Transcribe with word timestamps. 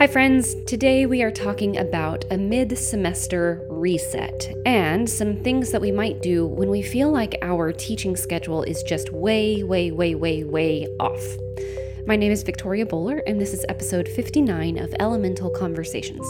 Hi, 0.00 0.06
friends. 0.06 0.54
Today 0.64 1.04
we 1.04 1.22
are 1.22 1.30
talking 1.30 1.76
about 1.76 2.24
a 2.30 2.38
mid 2.38 2.78
semester 2.78 3.66
reset 3.68 4.50
and 4.64 5.06
some 5.06 5.36
things 5.36 5.72
that 5.72 5.80
we 5.82 5.92
might 5.92 6.22
do 6.22 6.46
when 6.46 6.70
we 6.70 6.80
feel 6.80 7.10
like 7.10 7.36
our 7.42 7.70
teaching 7.70 8.16
schedule 8.16 8.62
is 8.62 8.82
just 8.82 9.12
way, 9.12 9.62
way, 9.62 9.90
way, 9.90 10.14
way, 10.14 10.42
way 10.42 10.86
off. 10.98 11.22
My 12.06 12.16
name 12.16 12.32
is 12.32 12.42
Victoria 12.42 12.86
Bowler, 12.86 13.18
and 13.26 13.38
this 13.38 13.52
is 13.52 13.66
episode 13.68 14.08
59 14.08 14.78
of 14.78 14.94
Elemental 14.98 15.50
Conversations. 15.50 16.24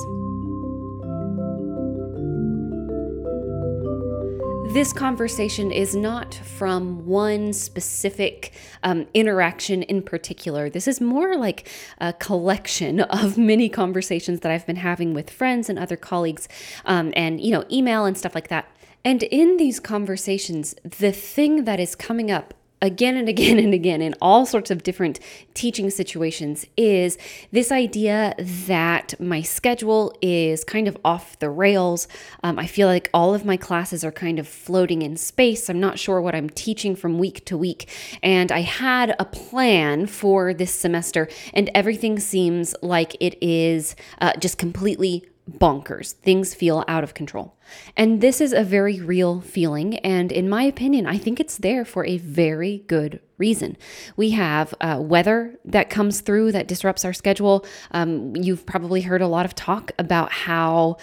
This 4.73 4.93
conversation 4.93 5.73
is 5.73 5.97
not 5.97 6.33
from 6.33 7.05
one 7.05 7.53
specific 7.53 8.53
um, 8.85 9.09
interaction 9.15 9.83
in 9.83 10.01
particular. 10.01 10.71
This 10.71 10.87
is 10.87 11.01
more 11.01 11.37
like 11.37 11.69
a 11.99 12.13
collection 12.13 13.01
of 13.01 13.37
many 13.37 13.69
conversations 13.69 14.41
that 14.41 14.53
I've 14.53 14.69
been 14.69 14.77
having 14.77 15.13
with 15.13 15.29
friends 15.29 15.69
and 15.69 15.77
other 15.77 15.97
colleagues, 15.97 16.47
um, 16.85 17.13
and 17.17 17.41
you 17.41 17.51
know, 17.51 17.65
email 17.69 18.05
and 18.05 18.17
stuff 18.17 18.33
like 18.33 18.47
that. 18.47 18.71
And 19.05 19.25
in 19.25 19.57
these 19.57 19.81
conversations, 19.81 20.77
the 20.85 21.11
thing 21.11 21.65
that 21.65 21.81
is 21.81 21.97
coming 21.97 22.31
up 22.31 22.55
again 22.83 23.17
and 23.17 23.29
again 23.29 23.59
and 23.59 23.75
again 23.75 24.01
in 24.01 24.15
all 24.21 24.47
sorts 24.47 24.71
of 24.71 24.83
different 24.83 25.21
teaching 25.55 25.91
situations 25.91 26.67
is 26.77 27.19
this 27.53 27.71
idea 27.71 28.35
that 28.39 29.15
my 29.21 29.43
schedule 29.43 30.17
is 30.23 30.65
kind 30.65 30.89
of 30.89 30.97
off 31.05 31.39
the 31.39 31.51
rails. 31.51 32.09
Um, 32.43 32.59
I 32.59 32.67
feel 32.67 32.89
like 32.89 33.11
all 33.13 33.35
of 33.35 33.45
my 33.45 33.57
classes 33.57 34.05
are 34.05 34.13
kind 34.13 34.39
of 34.39 34.49
floating 34.49 35.03
in 35.03 35.17
space. 35.17 35.69
I'm 35.69 35.81
not 35.81 35.99
sure 35.99 36.21
what 36.21 36.35
I'm 36.35 36.51
teaching 36.51 36.97
from 36.97 37.19
week 37.19 37.45
to 37.47 37.57
week. 37.57 37.89
And 38.23 38.51
I 38.51 38.61
had 38.61 39.15
a 39.19 39.25
plan 39.25 40.07
for 40.07 40.55
this 40.55 40.73
semester, 40.73 41.29
and 41.53 41.71
everything 41.75 42.19
seems 42.19 42.75
like 42.83 43.17
it 43.21 43.37
is 43.43 43.97
uh, 44.21 44.33
just 44.39 44.59
completely 44.59 45.25
bonkers. 45.51 46.13
Things 46.13 46.55
feel 46.55 46.85
out 46.87 47.05
of 47.05 47.15
control. 47.15 47.57
And 47.97 48.21
this 48.21 48.41
is 48.41 48.53
a 48.53 48.63
very 48.63 49.01
real 49.01 49.41
feeling. 49.41 49.99
And 49.99 50.33
in 50.33 50.49
my 50.49 50.63
opinion, 50.63 51.07
I 51.07 51.19
think 51.19 51.41
it's 51.41 51.59
there 51.59 51.85
for 51.85 52.05
a 52.05 52.19
very 52.19 52.85
good 52.87 53.21
reason. 53.41 53.77
We 54.17 54.31
have 54.31 54.75
uh, 54.81 54.99
weather 55.01 55.59
that 55.65 55.91
comes 55.91 56.21
through 56.21 56.53
that 56.53 56.69
disrupts 56.69 57.05
our 57.05 57.15
schedule. 57.15 57.65
Um, 57.91 58.37
you've 58.37 58.67
probably 58.67 59.01
heard 59.01 59.23
a 59.23 59.27
lot 59.27 59.47
of 59.47 59.55
talk 59.55 59.91
about 59.99 60.31
how 60.31 60.99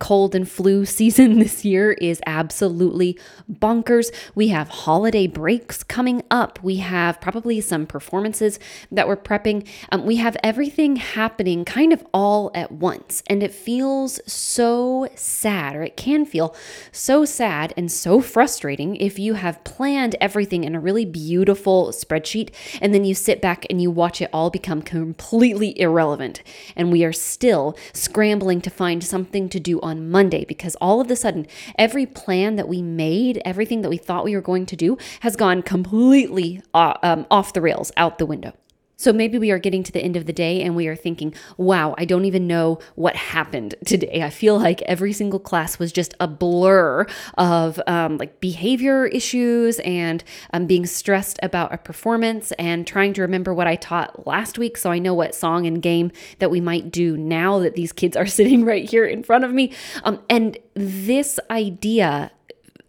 cold 0.00 0.34
and 0.34 0.46
flu 0.46 0.84
season 0.98 1.38
this 1.38 1.64
year 1.64 1.92
is 1.92 2.20
absolutely 2.26 3.18
bonkers. 3.50 4.12
We 4.34 4.48
have 4.48 4.68
holiday 4.68 5.28
breaks 5.28 5.82
coming 5.84 6.22
up. 6.30 6.58
We 6.62 6.76
have 6.76 7.20
probably 7.20 7.60
some 7.60 7.86
performances 7.86 8.58
that 8.90 9.06
we're 9.06 9.16
prepping. 9.16 9.66
Um, 9.92 10.04
we 10.04 10.16
have 10.16 10.36
everything 10.42 10.96
happening 10.96 11.64
kind 11.64 11.92
of 11.92 12.04
all 12.12 12.50
at 12.54 12.72
once, 12.72 13.22
and 13.28 13.42
it 13.42 13.54
feels 13.54 14.20
so 14.30 15.08
sad, 15.14 15.76
or 15.76 15.84
it 15.84 15.96
can 15.98 16.24
feel 16.24 16.54
so 16.92 17.24
sad 17.24 17.74
and 17.76 17.90
so 17.90 18.20
frustrating 18.20 18.94
if 18.96 19.18
you 19.18 19.34
have 19.34 19.62
planned 19.64 20.14
everything 20.20 20.62
in 20.62 20.76
a 20.76 20.80
really 20.80 21.04
beautiful 21.04 21.88
spreadsheet 21.88 22.54
and 22.80 22.94
then 22.94 23.04
you 23.04 23.14
sit 23.14 23.42
back 23.42 23.66
and 23.68 23.82
you 23.82 23.90
watch 23.90 24.22
it 24.22 24.30
all 24.32 24.48
become 24.48 24.80
completely 24.80 25.78
irrelevant. 25.78 26.42
And 26.76 26.92
we 26.92 27.04
are 27.04 27.12
still 27.12 27.76
scrambling 27.92 28.60
to 28.60 28.70
find 28.70 29.02
something 29.02 29.48
to 29.48 29.58
do 29.58 29.80
on 29.80 30.08
Monday 30.08 30.44
because 30.44 30.76
all 30.76 31.00
of 31.00 31.10
a 31.10 31.16
sudden, 31.16 31.48
every 31.76 32.06
plan 32.06 32.54
that 32.54 32.68
we 32.68 32.80
made, 32.80 33.42
everything 33.44 33.82
that 33.82 33.90
we 33.90 33.96
thought 33.96 34.24
we 34.24 34.36
were 34.36 34.40
going 34.40 34.66
to 34.66 34.76
do, 34.76 34.96
has 35.20 35.34
gone 35.34 35.62
completely 35.62 36.62
uh, 36.72 36.94
um, 37.02 37.26
off 37.28 37.52
the 37.52 37.60
rails, 37.60 37.90
out 37.96 38.18
the 38.18 38.26
window. 38.26 38.52
So 39.00 39.12
maybe 39.12 39.38
we 39.38 39.52
are 39.52 39.60
getting 39.60 39.84
to 39.84 39.92
the 39.92 40.02
end 40.02 40.16
of 40.16 40.26
the 40.26 40.32
day 40.32 40.60
and 40.60 40.74
we 40.74 40.88
are 40.88 40.96
thinking, 40.96 41.32
wow, 41.56 41.94
I 41.96 42.04
don't 42.04 42.24
even 42.24 42.48
know 42.48 42.80
what 42.96 43.14
happened 43.14 43.76
today. 43.86 44.24
I 44.24 44.30
feel 44.30 44.58
like 44.58 44.82
every 44.82 45.12
single 45.12 45.38
class 45.38 45.78
was 45.78 45.92
just 45.92 46.14
a 46.18 46.26
blur 46.26 47.06
of 47.34 47.80
um, 47.86 48.18
like 48.18 48.40
behavior 48.40 49.06
issues 49.06 49.78
and 49.80 50.24
um, 50.52 50.66
being 50.66 50.84
stressed 50.84 51.38
about 51.44 51.72
a 51.72 51.78
performance 51.78 52.50
and 52.58 52.88
trying 52.88 53.12
to 53.12 53.22
remember 53.22 53.54
what 53.54 53.68
I 53.68 53.76
taught 53.76 54.26
last 54.26 54.58
week 54.58 54.76
so 54.76 54.90
I 54.90 54.98
know 54.98 55.14
what 55.14 55.32
song 55.32 55.64
and 55.64 55.80
game 55.80 56.10
that 56.40 56.50
we 56.50 56.60
might 56.60 56.90
do 56.90 57.16
now 57.16 57.60
that 57.60 57.76
these 57.76 57.92
kids 57.92 58.16
are 58.16 58.26
sitting 58.38 58.64
right 58.64 58.90
here 58.90 59.04
in 59.04 59.22
front 59.22 59.44
of 59.44 59.52
me. 59.52 59.72
Um, 60.02 60.20
and 60.28 60.58
this 60.74 61.38
idea 61.50 62.32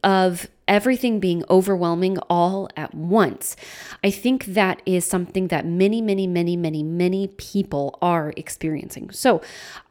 of 0.04 0.48
everything 0.70 1.20
being 1.20 1.44
overwhelming 1.50 2.18
all 2.30 2.70
at 2.78 2.94
once. 2.96 3.58
I 4.04 4.12
think 4.12 4.46
that 4.46 4.82
is 4.86 5.06
something 5.06 5.48
that 5.48 5.66
many, 5.66 6.02
many, 6.02 6.28
many, 6.28 6.56
many, 6.56 6.84
many 6.84 7.28
people 7.28 7.98
are 8.02 8.32
experiencing. 8.38 9.10
So 9.10 9.42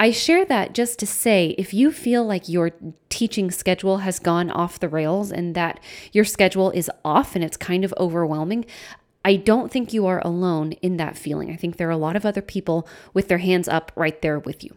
I 0.00 0.12
share 0.12 0.47
that 0.47 0.72
just 0.72 0.99
to 1.00 1.06
say 1.06 1.55
if 1.59 1.75
you 1.75 1.93
feel 1.93 2.25
like 2.25 2.49
your 2.49 2.71
teaching 3.11 3.50
schedule 3.50 3.99
has 3.99 4.19
gone 4.19 4.50
off 4.50 4.78
the 4.78 4.89
rails 4.89 5.33
and 5.33 5.55
that 5.55 5.81
your 6.12 6.25
schedule 6.25 6.71
is 6.71 6.91
off 7.05 7.34
and 7.34 7.45
it's 7.45 7.56
kind 7.56 7.84
of 7.84 7.93
overwhelming, 7.99 8.65
I 9.25 9.37
don't 9.37 9.71
think 9.71 9.93
you 9.93 10.06
are 10.06 10.22
alone 10.25 10.72
in 10.81 10.97
that 10.99 11.19
feeling. 11.19 11.50
I 11.50 11.56
think 11.56 11.77
there 11.77 11.89
are 11.89 11.91
a 11.91 11.97
lot 11.99 12.16
of 12.16 12.25
other 12.25 12.41
people 12.41 12.89
with 13.12 13.28
their 13.28 13.39
hands 13.39 13.69
up 13.69 13.91
right 13.97 14.22
there 14.22 14.39
with 14.39 14.62
you. 14.62 14.77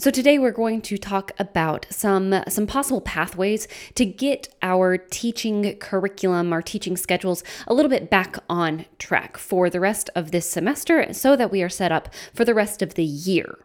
So 0.00 0.12
today 0.12 0.38
we're 0.38 0.52
going 0.52 0.80
to 0.82 0.96
talk 0.96 1.32
about 1.40 1.84
some 1.90 2.44
some 2.48 2.68
possible 2.68 3.00
pathways 3.00 3.66
to 3.96 4.06
get 4.06 4.48
our 4.62 4.96
teaching 4.96 5.76
curriculum, 5.78 6.52
our 6.52 6.62
teaching 6.62 6.96
schedules 6.96 7.42
a 7.66 7.74
little 7.74 7.88
bit 7.88 8.08
back 8.08 8.36
on 8.48 8.84
track 9.00 9.36
for 9.36 9.68
the 9.68 9.80
rest 9.80 10.08
of 10.14 10.30
this 10.30 10.48
semester 10.48 11.12
so 11.12 11.34
that 11.34 11.50
we 11.50 11.64
are 11.64 11.68
set 11.68 11.90
up 11.90 12.14
for 12.32 12.44
the 12.44 12.54
rest 12.54 12.80
of 12.80 12.94
the 12.94 13.02
year. 13.02 13.58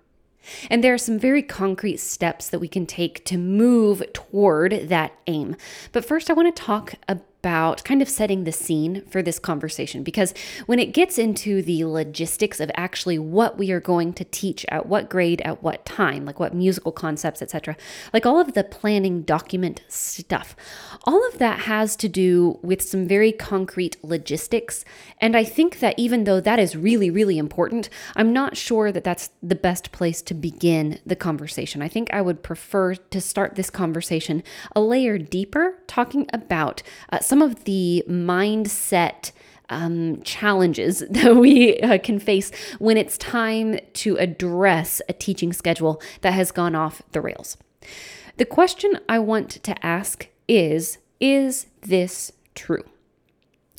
And 0.71 0.83
there 0.83 0.95
are 0.95 0.97
some 0.97 1.19
very 1.19 1.44
concrete 1.44 1.97
steps 1.97 2.50
that 2.50 2.57
we 2.57 2.67
can 2.67 2.88
take 2.88 3.23
to 3.25 3.38
move 3.38 4.01
toward 4.11 4.89
that 4.89 5.13
aim. 5.27 5.55
But 5.91 6.03
first 6.03 6.31
I 6.31 6.33
want 6.33 6.53
to 6.53 6.63
talk 6.63 6.95
about 7.07 7.27
about 7.43 7.83
kind 7.83 8.01
of 8.01 8.07
setting 8.07 8.45
the 8.45 8.53
scene 8.53 9.01
for 9.01 9.21
this 9.21 9.37
conversation. 9.37 10.01
Because 10.01 10.33
when 10.65 10.79
it 10.79 10.93
gets 10.93 11.17
into 11.17 11.61
the 11.61 11.83
logistics 11.83 12.61
of 12.61 12.71
actually 12.75 13.19
what 13.19 13.57
we 13.57 13.69
are 13.69 13.81
going 13.81 14.13
to 14.13 14.23
teach 14.23 14.65
at 14.69 14.85
what 14.85 15.09
grade 15.09 15.41
at 15.41 15.61
what 15.61 15.85
time 15.85 16.25
like 16.25 16.39
what 16.39 16.53
musical 16.53 16.91
concepts 16.91 17.41
etc 17.41 17.75
like 18.13 18.25
all 18.25 18.39
of 18.39 18.53
the 18.53 18.63
planning 18.63 19.23
document 19.23 19.81
stuff 19.87 20.55
all 21.03 21.27
of 21.27 21.37
that 21.39 21.61
has 21.61 21.95
to 21.97 22.07
do 22.07 22.59
with 22.61 22.81
some 22.81 23.05
very 23.07 23.31
concrete 23.31 23.97
logistics. 24.03 24.85
And 25.19 25.35
i 25.35 25.43
think 25.43 25.79
that 25.79 25.95
even 25.97 26.23
though 26.23 26.39
that 26.39 26.59
is 26.59 26.75
really 26.75 27.09
really 27.09 27.37
important 27.37 27.89
i'm 28.15 28.31
not 28.31 28.55
sure 28.55 28.91
that 28.91 29.03
that's 29.03 29.31
the 29.41 29.55
best 29.55 29.91
place 29.91 30.21
to 30.21 30.33
begin 30.33 30.99
the 31.05 31.15
conversation. 31.15 31.81
I 31.81 31.89
think 31.89 32.13
i 32.13 32.21
would 32.21 32.41
prefer 32.41 32.95
to 32.95 33.19
start 33.19 33.55
this 33.55 33.69
conversation 33.69 34.43
a 34.75 34.81
layer 34.81 35.17
deeper 35.17 35.79
talking 35.87 36.27
about 36.31 36.81
uh, 37.11 37.19
some 37.33 37.41
of 37.41 37.63
the 37.63 38.03
mindset 38.07 39.31
um, 39.69 40.21
challenges 40.21 40.99
that 41.09 41.35
we 41.35 41.79
uh, 41.79 41.97
can 41.97 42.19
face 42.19 42.51
when 42.77 42.95
it's 42.95 43.17
time 43.17 43.79
to 43.91 44.16
address 44.17 45.01
a 45.09 45.13
teaching 45.13 45.51
schedule 45.51 45.99
that 46.21 46.33
has 46.33 46.51
gone 46.51 46.75
off 46.75 47.01
the 47.11 47.19
rails. 47.19 47.57
The 48.38 48.45
question 48.45 48.99
I 49.09 49.17
want 49.17 49.49
to 49.63 49.83
ask 49.83 50.27
is 50.47 50.99
Is 51.19 51.66
this 51.81 52.33
true? 52.53 52.83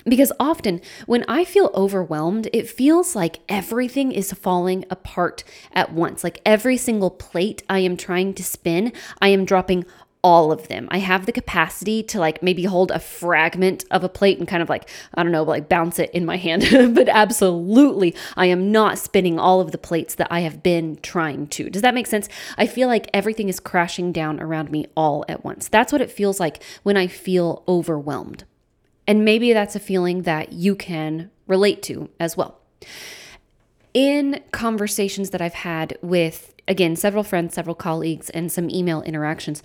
Because 0.05 0.33
often 0.41 0.81
when 1.07 1.25
I 1.29 1.45
feel 1.45 1.71
overwhelmed, 1.75 2.49
it 2.53 2.69
feels 2.69 3.15
like 3.15 3.39
everything 3.49 4.11
is 4.11 4.33
falling 4.33 4.85
apart 4.91 5.45
at 5.73 5.93
once. 5.93 6.25
Like 6.25 6.41
every 6.45 6.77
single 6.77 7.11
plate 7.11 7.63
I 7.71 7.79
am 7.79 7.97
trying 7.97 8.35
to 8.35 8.43
spin, 8.43 8.93
I 9.23 9.29
am 9.29 9.45
dropping 9.45 9.87
all 10.25 10.51
of 10.51 10.69
them. 10.69 10.89
I 10.91 10.99
have 10.99 11.27
the 11.27 11.33
capacity 11.33 12.03
to 12.05 12.19
like 12.19 12.43
maybe 12.43 12.65
hold 12.65 12.91
a 12.91 12.99
fragment 12.99 13.85
of 13.91 14.03
a 14.03 14.09
plate 14.09 14.39
and 14.39 14.49
kind 14.49 14.63
of 14.63 14.71
like, 14.71 14.89
I 15.13 15.23
don't 15.23 15.31
know, 15.31 15.43
like 15.43 15.69
bounce 15.69 15.99
it 15.99 16.11
in 16.13 16.25
my 16.25 16.39
hand. 16.39 16.67
but 16.95 17.11
absolutely, 17.11 18.17
I 18.35 18.47
am 18.47 18.73
not 18.73 18.99
spinning 18.99 19.39
all 19.39 19.61
of 19.61 19.71
the 19.71 19.79
plates 19.79 20.15
that 20.15 20.29
I 20.31 20.41
have 20.41 20.63
been 20.63 20.97
trying 21.03 21.47
to. 21.49 21.69
Does 21.69 21.83
that 21.83 21.95
make 21.95 22.07
sense? 22.07 22.29
I 22.57 22.67
feel 22.67 22.89
like 22.89 23.11
everything 23.13 23.51
is 23.51 23.61
crashing 23.61 24.13
down 24.13 24.41
around 24.41 24.71
me 24.71 24.87
all 24.97 25.27
at 25.29 25.45
once. 25.45 25.69
That's 25.69 25.93
what 25.93 26.01
it 26.01 26.11
feels 26.11 26.41
like 26.41 26.63
when 26.83 26.97
I 26.97 27.07
feel 27.07 27.63
overwhelmed. 27.69 28.45
And 29.07 29.27
maybe 29.27 29.53
that's 29.53 29.77
a 29.77 29.81
feeling 29.81 30.23
that 30.23 30.55
you 30.55 30.75
can 30.75 31.31
relate 31.47 31.83
to 31.83 32.09
as 32.19 32.35
well. 32.35 32.61
In 33.93 34.41
conversations 34.53 35.31
that 35.31 35.43
I've 35.43 35.55
had 35.55 35.99
with, 36.01 36.55
again, 36.67 36.97
several 36.97 37.23
friends, 37.23 37.55
several 37.55 37.77
colleagues, 37.77 38.31
and 38.31 38.51
some 38.51 38.71
email 38.71 39.03
interactions, 39.03 39.63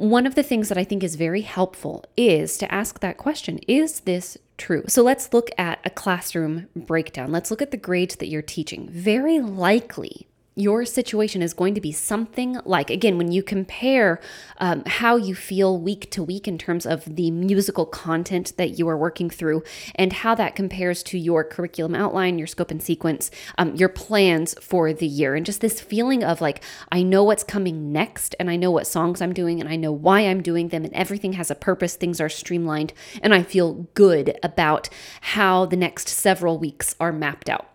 one 0.00 0.26
of 0.26 0.34
the 0.34 0.42
things 0.42 0.70
that 0.70 0.78
I 0.78 0.84
think 0.84 1.04
is 1.04 1.14
very 1.16 1.42
helpful 1.42 2.06
is 2.16 2.56
to 2.58 2.72
ask 2.72 3.00
that 3.00 3.18
question 3.18 3.58
Is 3.68 4.00
this 4.00 4.38
true? 4.56 4.84
So 4.88 5.02
let's 5.02 5.34
look 5.34 5.50
at 5.58 5.78
a 5.84 5.90
classroom 5.90 6.68
breakdown. 6.74 7.30
Let's 7.32 7.50
look 7.50 7.60
at 7.60 7.70
the 7.70 7.76
grades 7.76 8.16
that 8.16 8.28
you're 8.28 8.40
teaching. 8.40 8.88
Very 8.90 9.40
likely, 9.40 10.26
your 10.56 10.84
situation 10.84 11.42
is 11.42 11.54
going 11.54 11.74
to 11.74 11.80
be 11.80 11.92
something 11.92 12.58
like, 12.64 12.90
again, 12.90 13.16
when 13.16 13.30
you 13.30 13.42
compare 13.42 14.20
um, 14.58 14.82
how 14.84 15.16
you 15.16 15.34
feel 15.34 15.78
week 15.78 16.10
to 16.10 16.22
week 16.22 16.48
in 16.48 16.58
terms 16.58 16.84
of 16.84 17.04
the 17.04 17.30
musical 17.30 17.86
content 17.86 18.52
that 18.56 18.78
you 18.78 18.88
are 18.88 18.96
working 18.96 19.30
through 19.30 19.62
and 19.94 20.12
how 20.12 20.34
that 20.34 20.56
compares 20.56 21.02
to 21.04 21.18
your 21.18 21.44
curriculum 21.44 21.94
outline, 21.94 22.36
your 22.36 22.48
scope 22.48 22.70
and 22.70 22.82
sequence, 22.82 23.30
um, 23.58 23.74
your 23.76 23.88
plans 23.88 24.54
for 24.60 24.92
the 24.92 25.06
year, 25.06 25.34
and 25.36 25.46
just 25.46 25.60
this 25.60 25.80
feeling 25.80 26.24
of 26.24 26.40
like, 26.40 26.62
I 26.90 27.02
know 27.02 27.22
what's 27.22 27.44
coming 27.44 27.92
next 27.92 28.34
and 28.40 28.50
I 28.50 28.56
know 28.56 28.70
what 28.70 28.86
songs 28.86 29.22
I'm 29.22 29.32
doing 29.32 29.60
and 29.60 29.68
I 29.68 29.76
know 29.76 29.92
why 29.92 30.20
I'm 30.20 30.42
doing 30.42 30.68
them 30.68 30.84
and 30.84 30.92
everything 30.94 31.34
has 31.34 31.50
a 31.50 31.54
purpose, 31.54 31.94
things 31.94 32.20
are 32.20 32.28
streamlined, 32.28 32.92
and 33.22 33.32
I 33.32 33.44
feel 33.44 33.88
good 33.94 34.38
about 34.42 34.88
how 35.20 35.64
the 35.66 35.76
next 35.76 36.08
several 36.08 36.58
weeks 36.58 36.96
are 36.98 37.12
mapped 37.12 37.48
out. 37.48 37.68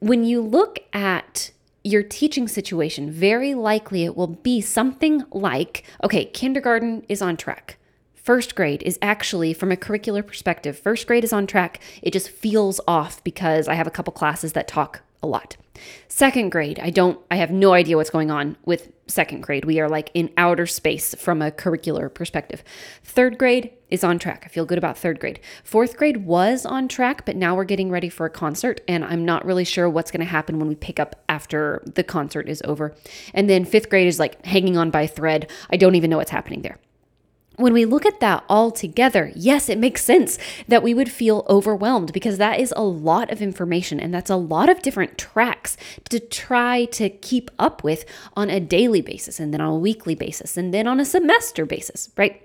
When 0.00 0.24
you 0.24 0.40
look 0.40 0.80
at 0.92 1.50
your 1.84 2.02
teaching 2.02 2.48
situation, 2.48 3.10
very 3.10 3.54
likely 3.54 4.04
it 4.04 4.16
will 4.16 4.26
be 4.26 4.60
something 4.60 5.22
like 5.30 5.84
okay, 6.02 6.24
kindergarten 6.24 7.04
is 7.08 7.22
on 7.22 7.36
track. 7.36 7.76
First 8.14 8.54
grade 8.54 8.82
is 8.82 8.98
actually, 9.02 9.52
from 9.52 9.70
a 9.70 9.76
curricular 9.76 10.26
perspective, 10.26 10.78
first 10.78 11.06
grade 11.06 11.24
is 11.24 11.32
on 11.32 11.46
track. 11.46 11.78
It 12.02 12.14
just 12.14 12.30
feels 12.30 12.80
off 12.88 13.22
because 13.22 13.68
I 13.68 13.74
have 13.74 13.86
a 13.86 13.90
couple 13.90 14.14
classes 14.14 14.54
that 14.54 14.66
talk 14.66 15.02
a 15.24 15.26
lot. 15.26 15.56
Second 16.06 16.50
grade, 16.50 16.78
I 16.78 16.90
don't, 16.90 17.18
I 17.30 17.36
have 17.36 17.50
no 17.50 17.72
idea 17.72 17.96
what's 17.96 18.10
going 18.10 18.30
on 18.30 18.56
with 18.64 18.92
second 19.08 19.40
grade. 19.40 19.64
We 19.64 19.80
are 19.80 19.88
like 19.88 20.10
in 20.14 20.30
outer 20.36 20.66
space 20.66 21.14
from 21.16 21.42
a 21.42 21.50
curricular 21.50 22.12
perspective. 22.12 22.62
Third 23.02 23.38
grade 23.38 23.72
is 23.90 24.04
on 24.04 24.18
track. 24.18 24.44
I 24.44 24.48
feel 24.48 24.64
good 24.64 24.78
about 24.78 24.96
third 24.96 25.18
grade. 25.18 25.40
Fourth 25.64 25.96
grade 25.96 26.24
was 26.24 26.64
on 26.64 26.86
track, 26.86 27.24
but 27.26 27.36
now 27.36 27.56
we're 27.56 27.64
getting 27.64 27.90
ready 27.90 28.08
for 28.08 28.26
a 28.26 28.30
concert, 28.30 28.80
and 28.86 29.04
I'm 29.04 29.24
not 29.24 29.44
really 29.44 29.64
sure 29.64 29.90
what's 29.90 30.10
going 30.10 30.24
to 30.24 30.26
happen 30.26 30.58
when 30.58 30.68
we 30.68 30.76
pick 30.76 31.00
up 31.00 31.22
after 31.28 31.82
the 31.86 32.04
concert 32.04 32.48
is 32.48 32.62
over. 32.64 32.94
And 33.32 33.50
then 33.50 33.64
fifth 33.64 33.90
grade 33.90 34.06
is 34.06 34.20
like 34.20 34.44
hanging 34.46 34.76
on 34.76 34.90
by 34.90 35.02
a 35.02 35.08
thread. 35.08 35.50
I 35.70 35.76
don't 35.76 35.96
even 35.96 36.10
know 36.10 36.18
what's 36.18 36.30
happening 36.30 36.62
there 36.62 36.78
when 37.56 37.72
we 37.72 37.84
look 37.84 38.04
at 38.04 38.20
that 38.20 38.44
all 38.48 38.70
together, 38.70 39.32
yes, 39.34 39.68
it 39.68 39.78
makes 39.78 40.04
sense 40.04 40.38
that 40.68 40.82
we 40.82 40.94
would 40.94 41.10
feel 41.10 41.46
overwhelmed 41.48 42.12
because 42.12 42.38
that 42.38 42.58
is 42.58 42.72
a 42.76 42.82
lot 42.82 43.30
of 43.30 43.40
information 43.40 44.00
and 44.00 44.12
that's 44.12 44.30
a 44.30 44.36
lot 44.36 44.68
of 44.68 44.82
different 44.82 45.18
tracks 45.18 45.76
to 46.08 46.18
try 46.18 46.84
to 46.86 47.08
keep 47.08 47.50
up 47.58 47.84
with 47.84 48.04
on 48.36 48.50
a 48.50 48.60
daily 48.60 49.00
basis 49.00 49.38
and 49.38 49.52
then 49.52 49.60
on 49.60 49.70
a 49.70 49.78
weekly 49.78 50.14
basis 50.14 50.56
and 50.56 50.74
then 50.74 50.86
on 50.86 51.00
a 51.00 51.04
semester 51.04 51.64
basis, 51.64 52.10
right? 52.16 52.42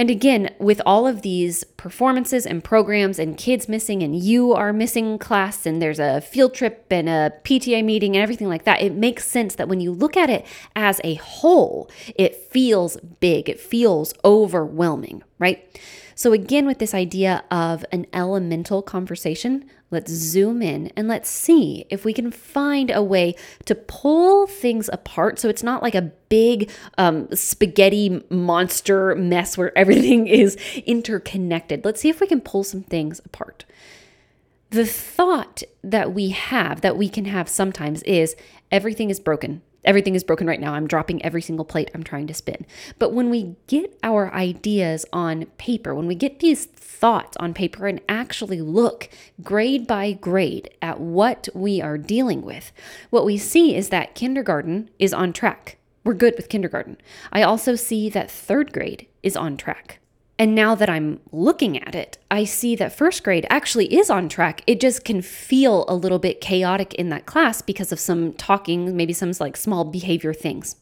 And 0.00 0.08
again, 0.08 0.54
with 0.58 0.80
all 0.86 1.06
of 1.06 1.20
these 1.20 1.62
performances 1.76 2.46
and 2.46 2.64
programs 2.64 3.18
and 3.18 3.36
kids 3.36 3.68
missing, 3.68 4.02
and 4.02 4.16
you 4.16 4.54
are 4.54 4.72
missing 4.72 5.18
class, 5.18 5.66
and 5.66 5.82
there's 5.82 5.98
a 5.98 6.22
field 6.22 6.54
trip 6.54 6.86
and 6.90 7.06
a 7.06 7.34
PTA 7.44 7.84
meeting 7.84 8.16
and 8.16 8.22
everything 8.22 8.48
like 8.48 8.64
that, 8.64 8.80
it 8.80 8.94
makes 8.94 9.26
sense 9.26 9.56
that 9.56 9.68
when 9.68 9.78
you 9.78 9.92
look 9.92 10.16
at 10.16 10.30
it 10.30 10.46
as 10.74 11.02
a 11.04 11.16
whole, 11.16 11.90
it 12.16 12.34
feels 12.34 12.96
big, 13.20 13.50
it 13.50 13.60
feels 13.60 14.14
overwhelming, 14.24 15.22
right? 15.38 15.78
So, 16.14 16.32
again, 16.32 16.64
with 16.64 16.78
this 16.78 16.94
idea 16.94 17.44
of 17.50 17.84
an 17.92 18.06
elemental 18.14 18.80
conversation, 18.80 19.68
let's 19.90 20.10
zoom 20.10 20.62
in 20.62 20.90
and 20.96 21.08
let's 21.08 21.28
see 21.28 21.84
if 21.90 22.04
we 22.04 22.12
can 22.12 22.30
find 22.30 22.90
a 22.90 23.02
way 23.02 23.34
to 23.64 23.74
pull 23.74 24.46
things 24.46 24.88
apart 24.92 25.38
so 25.38 25.48
it's 25.48 25.62
not 25.62 25.82
like 25.82 25.94
a 25.94 26.10
big 26.28 26.70
um, 26.96 27.28
spaghetti 27.34 28.22
monster 28.30 29.14
mess 29.14 29.58
where 29.58 29.76
everything 29.78 30.26
is 30.26 30.56
interconnected. 30.86 31.84
Let's 31.84 32.00
see 32.00 32.08
if 32.08 32.20
we 32.20 32.26
can 32.26 32.40
pull 32.40 32.64
some 32.64 32.82
things 32.82 33.20
apart. 33.24 33.64
The 34.70 34.86
thought 34.86 35.64
that 35.82 36.14
we 36.14 36.28
have, 36.30 36.80
that 36.82 36.96
we 36.96 37.08
can 37.08 37.24
have 37.24 37.48
sometimes, 37.48 38.02
is 38.04 38.36
everything 38.70 39.10
is 39.10 39.18
broken 39.18 39.62
everything 39.84 40.14
is 40.14 40.24
broken 40.24 40.46
right 40.46 40.60
now. 40.60 40.74
I'm 40.74 40.86
dropping 40.86 41.24
every 41.24 41.42
single 41.42 41.64
plate 41.64 41.90
I'm 41.94 42.02
trying 42.02 42.26
to 42.26 42.34
spin. 42.34 42.66
But 42.98 43.12
when 43.12 43.30
we 43.30 43.56
get 43.66 43.98
our 44.02 44.32
ideas 44.32 45.06
on 45.12 45.46
paper, 45.58 45.94
when 45.94 46.06
we 46.06 46.14
get 46.14 46.40
these 46.40 46.66
thoughts 46.66 47.36
on 47.38 47.54
paper 47.54 47.86
and 47.86 48.00
actually 48.08 48.60
look 48.60 49.08
grade 49.42 49.86
by 49.86 50.12
grade 50.12 50.70
at 50.82 51.00
what 51.00 51.48
we 51.54 51.80
are 51.80 51.98
dealing 51.98 52.42
with, 52.42 52.72
what 53.10 53.24
we 53.24 53.38
see 53.38 53.74
is 53.74 53.88
that 53.88 54.14
kindergarten 54.14 54.90
is 54.98 55.12
on 55.12 55.32
track. 55.32 55.78
We're 56.04 56.14
good 56.14 56.34
with 56.36 56.48
kindergarten. 56.48 56.96
I 57.32 57.42
also 57.42 57.74
see 57.74 58.08
that 58.10 58.30
third 58.30 58.72
grade 58.72 59.06
is 59.22 59.36
on 59.36 59.56
track. 59.56 60.00
And 60.40 60.54
now 60.54 60.74
that 60.74 60.88
I'm 60.88 61.20
looking 61.32 61.76
at 61.76 61.94
it, 61.94 62.16
I 62.30 62.44
see 62.44 62.74
that 62.76 62.96
first 62.96 63.22
grade 63.22 63.46
actually 63.50 63.94
is 63.94 64.08
on 64.08 64.26
track. 64.30 64.62
It 64.66 64.80
just 64.80 65.04
can 65.04 65.20
feel 65.20 65.84
a 65.86 65.94
little 65.94 66.18
bit 66.18 66.40
chaotic 66.40 66.94
in 66.94 67.10
that 67.10 67.26
class 67.26 67.60
because 67.60 67.92
of 67.92 68.00
some 68.00 68.32
talking, 68.32 68.96
maybe 68.96 69.12
some 69.12 69.32
like 69.38 69.54
small 69.54 69.84
behavior 69.84 70.32
things. 70.32 70.76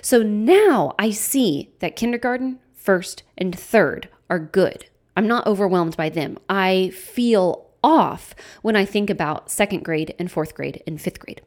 So 0.00 0.22
now 0.22 0.94
I 0.98 1.10
see 1.10 1.74
that 1.80 1.94
kindergarten, 1.94 2.58
first, 2.74 3.22
and 3.36 3.56
third 3.56 4.08
are 4.30 4.38
good. 4.38 4.86
I'm 5.14 5.28
not 5.28 5.46
overwhelmed 5.46 5.98
by 5.98 6.08
them. 6.08 6.38
I 6.48 6.88
feel 6.94 7.66
off 7.84 8.34
when 8.62 8.76
I 8.76 8.86
think 8.86 9.10
about 9.10 9.50
second 9.50 9.84
grade 9.84 10.14
and 10.18 10.32
fourth 10.32 10.54
grade 10.54 10.82
and 10.86 10.98
fifth 10.98 11.20
grade. 11.20 11.42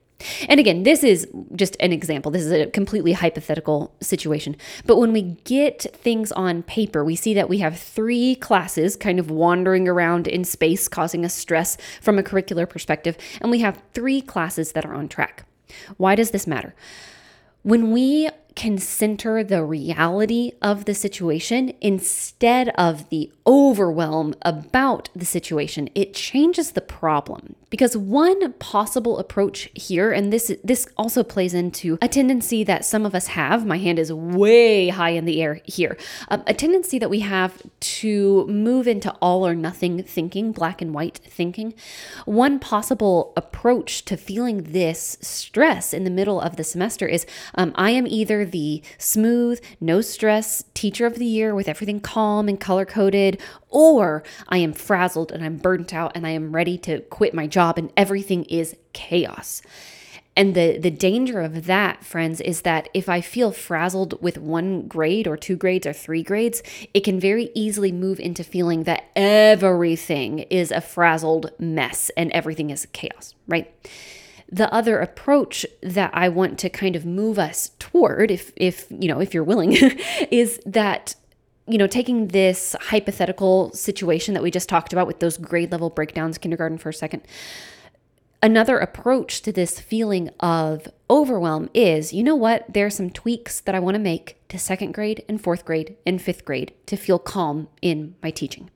And 0.47 0.59
again, 0.59 0.83
this 0.83 1.03
is 1.03 1.27
just 1.55 1.77
an 1.79 1.93
example. 1.93 2.31
This 2.31 2.43
is 2.43 2.51
a 2.51 2.67
completely 2.67 3.13
hypothetical 3.13 3.93
situation. 4.01 4.55
But 4.85 4.97
when 4.97 5.13
we 5.13 5.21
get 5.43 5.83
things 5.93 6.31
on 6.33 6.63
paper, 6.63 7.05
we 7.05 7.15
see 7.15 7.33
that 7.33 7.49
we 7.49 7.59
have 7.59 7.79
three 7.79 8.35
classes 8.35 8.95
kind 8.95 9.19
of 9.19 9.31
wandering 9.31 9.87
around 9.87 10.27
in 10.27 10.43
space, 10.43 10.87
causing 10.87 11.23
us 11.23 11.33
stress 11.33 11.77
from 12.01 12.19
a 12.19 12.23
curricular 12.23 12.67
perspective. 12.67 13.17
And 13.41 13.49
we 13.49 13.59
have 13.59 13.81
three 13.93 14.21
classes 14.21 14.73
that 14.73 14.85
are 14.85 14.93
on 14.93 15.07
track. 15.07 15.45
Why 15.97 16.15
does 16.15 16.31
this 16.31 16.47
matter? 16.47 16.75
When 17.63 17.91
we 17.91 18.29
can 18.59 18.77
center 18.77 19.41
the 19.41 19.63
reality 19.63 20.51
of 20.61 20.83
the 20.83 20.93
situation 20.93 21.71
instead 21.79 22.67
of 22.75 23.07
the 23.07 23.31
overwhelm 23.47 24.35
about 24.41 25.07
the 25.15 25.25
situation, 25.25 25.89
it 25.95 26.13
changes 26.13 26.71
the 26.71 26.81
problem. 26.81 27.55
Because 27.69 27.95
one 27.95 28.53
possible 28.53 29.17
approach 29.17 29.69
here, 29.75 30.11
and 30.11 30.33
this 30.33 30.51
this 30.63 30.87
also 30.97 31.23
plays 31.23 31.53
into 31.53 31.97
a 32.01 32.07
tendency 32.07 32.63
that 32.63 32.83
some 32.83 33.05
of 33.05 33.15
us 33.15 33.27
have. 33.27 33.65
My 33.65 33.77
hand 33.77 33.99
is 33.99 34.11
way 34.11 34.89
high 34.89 35.11
in 35.11 35.25
the 35.25 35.41
air 35.41 35.61
here. 35.65 35.95
Um, 36.29 36.43
a 36.47 36.53
tendency 36.53 36.97
that 36.99 37.11
we 37.11 37.19
have 37.19 37.61
to 38.01 38.45
move 38.47 38.87
into 38.87 39.11
all 39.21 39.45
or 39.47 39.53
nothing 39.53 40.03
thinking, 40.03 40.51
black 40.51 40.81
and 40.81 40.93
white 40.93 41.19
thinking. 41.19 41.75
One 42.25 42.59
possible 42.59 43.33
approach 43.37 44.03
to 44.05 44.17
feeling 44.17 44.63
this 44.63 45.17
stress 45.21 45.93
in 45.93 46.03
the 46.03 46.09
middle 46.09 46.41
of 46.41 46.55
the 46.55 46.63
semester 46.63 47.07
is 47.07 47.25
um, 47.53 47.71
I 47.75 47.91
am 47.91 48.07
either 48.07 48.45
the 48.49 48.81
smooth, 48.97 49.61
no 49.79 50.01
stress 50.01 50.63
teacher 50.73 51.05
of 51.05 51.15
the 51.15 51.25
year 51.25 51.55
with 51.55 51.67
everything 51.67 51.99
calm 51.99 52.47
and 52.47 52.59
color 52.59 52.85
coded, 52.85 53.41
or 53.69 54.23
I 54.47 54.57
am 54.57 54.73
frazzled 54.73 55.31
and 55.31 55.43
I'm 55.43 55.57
burnt 55.57 55.93
out 55.93 56.11
and 56.15 56.25
I 56.25 56.31
am 56.31 56.53
ready 56.53 56.77
to 56.79 57.01
quit 57.01 57.33
my 57.33 57.47
job 57.47 57.77
and 57.77 57.91
everything 57.95 58.45
is 58.45 58.75
chaos. 58.93 59.61
And 60.39 60.55
the 60.55 60.77
the 60.77 60.89
danger 60.89 61.41
of 61.41 61.65
that, 61.65 62.05
friends, 62.05 62.39
is 62.39 62.61
that 62.61 62.87
if 62.93 63.09
I 63.09 63.19
feel 63.19 63.51
frazzled 63.51 64.21
with 64.21 64.37
one 64.37 64.87
grade 64.87 65.27
or 65.27 65.35
two 65.35 65.57
grades 65.57 65.85
or 65.85 65.91
three 65.91 66.23
grades, 66.23 66.63
it 66.93 67.01
can 67.01 67.19
very 67.19 67.49
easily 67.53 67.91
move 67.91 68.21
into 68.21 68.45
feeling 68.45 68.83
that 68.83 69.09
everything 69.17 70.39
is 70.39 70.71
a 70.71 70.79
frazzled 70.79 71.51
mess 71.59 72.09
and 72.15 72.31
everything 72.31 72.69
is 72.69 72.87
chaos, 72.93 73.35
right? 73.47 73.69
The 74.51 74.71
other 74.73 74.99
approach 74.99 75.65
that 75.81 76.11
I 76.13 76.29
want 76.29 76.57
to 76.59 76.69
kind 76.69 76.95
of 76.95 77.05
move 77.05 77.37
us 77.37 77.71
toward, 77.79 78.31
if 78.31 78.51
if 78.55 78.87
you 78.89 79.07
know, 79.07 79.19
if 79.19 79.33
you're 79.33 79.43
willing, 79.43 79.73
is 80.31 80.59
that 80.65 81.15
you 81.67 81.77
know, 81.77 81.87
taking 81.87 82.29
this 82.29 82.75
hypothetical 82.81 83.71
situation 83.73 84.33
that 84.33 84.41
we 84.41 84.49
just 84.49 84.67
talked 84.67 84.91
about 84.91 85.05
with 85.05 85.19
those 85.19 85.37
grade 85.37 85.71
level 85.71 85.91
breakdowns, 85.91 86.39
kindergarten 86.39 86.79
for 86.79 86.89
a 86.89 86.93
second, 86.93 87.21
another 88.41 88.79
approach 88.79 89.43
to 89.43 89.51
this 89.51 89.79
feeling 89.79 90.29
of 90.39 90.87
overwhelm 91.11 91.69
is 91.75 92.11
you 92.11 92.23
know 92.23 92.35
what? 92.35 92.65
There 92.73 92.87
are 92.87 92.91
some 92.91 93.11
tweaks 93.11 93.59
that 93.61 93.75
I 93.75 93.79
want 93.79 93.95
to 93.95 93.99
make 93.99 94.37
to 94.49 94.57
second 94.57 94.93
grade 94.93 95.23
and 95.29 95.39
fourth 95.39 95.63
grade 95.63 95.95
and 96.07 96.19
fifth 96.19 96.43
grade 96.43 96.73
to 96.87 96.97
feel 96.97 97.19
calm 97.19 97.67
in 97.83 98.15
my 98.23 98.31
teaching. 98.31 98.71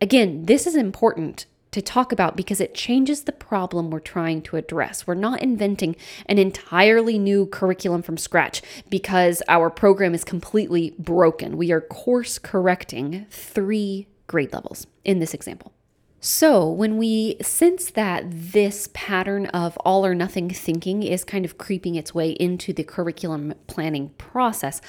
Again, 0.00 0.46
this 0.46 0.66
is 0.66 0.74
important 0.74 1.46
to 1.70 1.82
talk 1.82 2.12
about 2.12 2.36
because 2.36 2.60
it 2.60 2.74
changes 2.74 3.22
the 3.22 3.32
problem 3.32 3.90
we're 3.90 4.00
trying 4.00 4.42
to 4.42 4.56
address. 4.56 5.06
We're 5.06 5.14
not 5.14 5.42
inventing 5.42 5.96
an 6.26 6.38
entirely 6.38 7.18
new 7.18 7.46
curriculum 7.46 8.02
from 8.02 8.16
scratch 8.16 8.62
because 8.88 9.42
our 9.48 9.70
program 9.70 10.14
is 10.14 10.24
completely 10.24 10.94
broken. 10.98 11.56
We 11.56 11.72
are 11.72 11.80
course 11.80 12.38
correcting 12.38 13.26
three 13.30 14.06
grade 14.26 14.52
levels 14.52 14.86
in 15.04 15.18
this 15.18 15.34
example. 15.34 15.72
So, 16.20 16.68
when 16.68 16.98
we 16.98 17.36
sense 17.40 17.90
that 17.90 18.24
this 18.28 18.88
pattern 18.92 19.46
of 19.46 19.76
all 19.78 20.04
or 20.04 20.16
nothing 20.16 20.50
thinking 20.50 21.04
is 21.04 21.22
kind 21.22 21.44
of 21.44 21.58
creeping 21.58 21.94
its 21.94 22.12
way 22.12 22.30
into 22.30 22.72
the 22.72 22.82
curriculum 22.82 23.54
planning 23.68 24.10
process, 24.18 24.80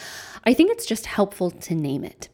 I 0.44 0.56
think 0.56 0.72
it's 0.72 0.88
just 0.88 1.06
helpful 1.06 1.52
to 1.52 1.76
name 1.76 2.04
it. 2.04 2.30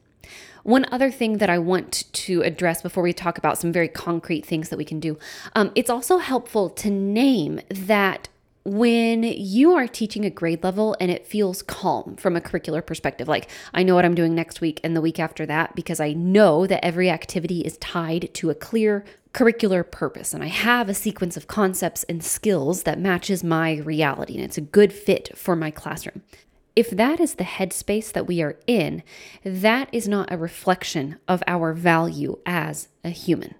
One 0.65 0.87
other 0.91 1.11
thing 1.11 1.37
that 1.37 1.49
I 1.51 1.59
want 1.59 2.11
to 2.11 2.41
address 2.41 2.81
before 2.81 3.03
we 3.03 3.13
talk 3.13 3.37
about 3.37 3.59
some 3.59 3.71
very 3.71 3.87
concrete 3.87 4.47
things 4.47 4.69
that 4.69 4.77
we 4.77 4.83
can 4.83 4.99
do, 4.99 5.19
um, 5.53 5.71
it's 5.75 5.91
also 5.91 6.17
helpful 6.17 6.71
to 6.71 6.89
name 6.89 7.61
that 7.69 8.29
when 8.63 9.21
you 9.21 9.75
are 9.75 9.87
teaching 9.87 10.25
a 10.25 10.31
grade 10.31 10.63
level 10.63 10.97
and 10.99 11.11
it 11.11 11.27
feels 11.27 11.61
calm 11.61 12.15
from 12.15 12.35
a 12.35 12.41
curricular 12.41 12.83
perspective, 12.83 13.27
like 13.27 13.47
I 13.75 13.83
know 13.83 13.93
what 13.93 14.05
I'm 14.05 14.15
doing 14.15 14.33
next 14.33 14.59
week 14.59 14.79
and 14.83 14.95
the 14.95 15.01
week 15.01 15.19
after 15.19 15.45
that 15.45 15.75
because 15.75 15.99
I 15.99 16.13
know 16.13 16.65
that 16.65 16.83
every 16.83 17.11
activity 17.11 17.61
is 17.61 17.77
tied 17.77 18.33
to 18.33 18.49
a 18.49 18.55
clear 18.55 19.05
curricular 19.35 19.89
purpose 19.89 20.33
and 20.33 20.43
I 20.43 20.47
have 20.47 20.89
a 20.89 20.95
sequence 20.95 21.37
of 21.37 21.45
concepts 21.45 22.05
and 22.05 22.23
skills 22.23 22.83
that 22.83 22.99
matches 22.99 23.43
my 23.43 23.75
reality 23.75 24.33
and 24.33 24.43
it's 24.43 24.57
a 24.57 24.61
good 24.61 24.91
fit 24.91 25.37
for 25.37 25.55
my 25.55 25.69
classroom. 25.69 26.23
If 26.75 26.89
that 26.89 27.19
is 27.21 27.35
the 27.35 27.45
headspace 27.45 28.11
that 28.11 28.27
we 28.27 28.41
are 28.41 28.57
in, 28.67 29.01
that 29.43 29.87
is 29.93 30.07
not 30.07 30.31
a 30.31 30.37
reflection 30.37 31.17
of 31.27 31.41
our 31.47 31.73
value 31.73 32.37
as 32.45 32.89
a 33.03 33.09
human. 33.09 33.55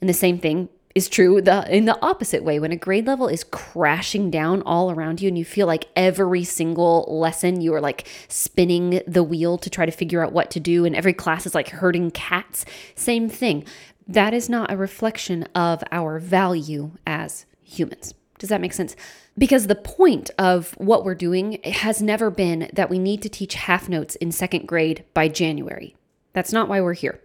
And 0.00 0.08
the 0.08 0.14
same 0.14 0.38
thing 0.38 0.68
is 0.94 1.08
true 1.08 1.42
the 1.42 1.66
in 1.74 1.84
the 1.84 2.00
opposite 2.00 2.44
way. 2.44 2.58
When 2.60 2.72
a 2.72 2.76
grade 2.76 3.06
level 3.06 3.28
is 3.28 3.44
crashing 3.44 4.30
down 4.30 4.62
all 4.62 4.90
around 4.90 5.20
you 5.20 5.28
and 5.28 5.36
you 5.36 5.44
feel 5.44 5.66
like 5.66 5.88
every 5.96 6.44
single 6.44 7.04
lesson 7.08 7.60
you 7.60 7.74
are 7.74 7.80
like 7.80 8.06
spinning 8.28 9.02
the 9.06 9.22
wheel 9.22 9.58
to 9.58 9.68
try 9.68 9.84
to 9.84 9.92
figure 9.92 10.24
out 10.24 10.32
what 10.32 10.50
to 10.52 10.60
do 10.60 10.84
and 10.84 10.94
every 10.94 11.12
class 11.12 11.44
is 11.44 11.54
like 11.54 11.68
herding 11.68 12.10
cats 12.12 12.64
same 12.94 13.28
thing. 13.28 13.64
That 14.06 14.32
is 14.32 14.48
not 14.48 14.70
a 14.70 14.76
reflection 14.76 15.42
of 15.54 15.82
our 15.90 16.20
value 16.20 16.92
as 17.04 17.44
humans 17.62 18.14
does 18.38 18.48
that 18.48 18.60
make 18.60 18.72
sense? 18.72 18.96
Because 19.38 19.66
the 19.66 19.74
point 19.74 20.30
of 20.38 20.72
what 20.72 21.04
we're 21.04 21.14
doing 21.14 21.60
has 21.64 22.02
never 22.02 22.30
been 22.30 22.70
that 22.72 22.90
we 22.90 22.98
need 22.98 23.22
to 23.22 23.28
teach 23.28 23.54
half 23.54 23.88
notes 23.88 24.16
in 24.16 24.32
second 24.32 24.66
grade 24.66 25.04
by 25.14 25.28
January. 25.28 25.94
That's 26.32 26.52
not 26.52 26.68
why 26.68 26.80
we're 26.80 26.94
here. 26.94 27.20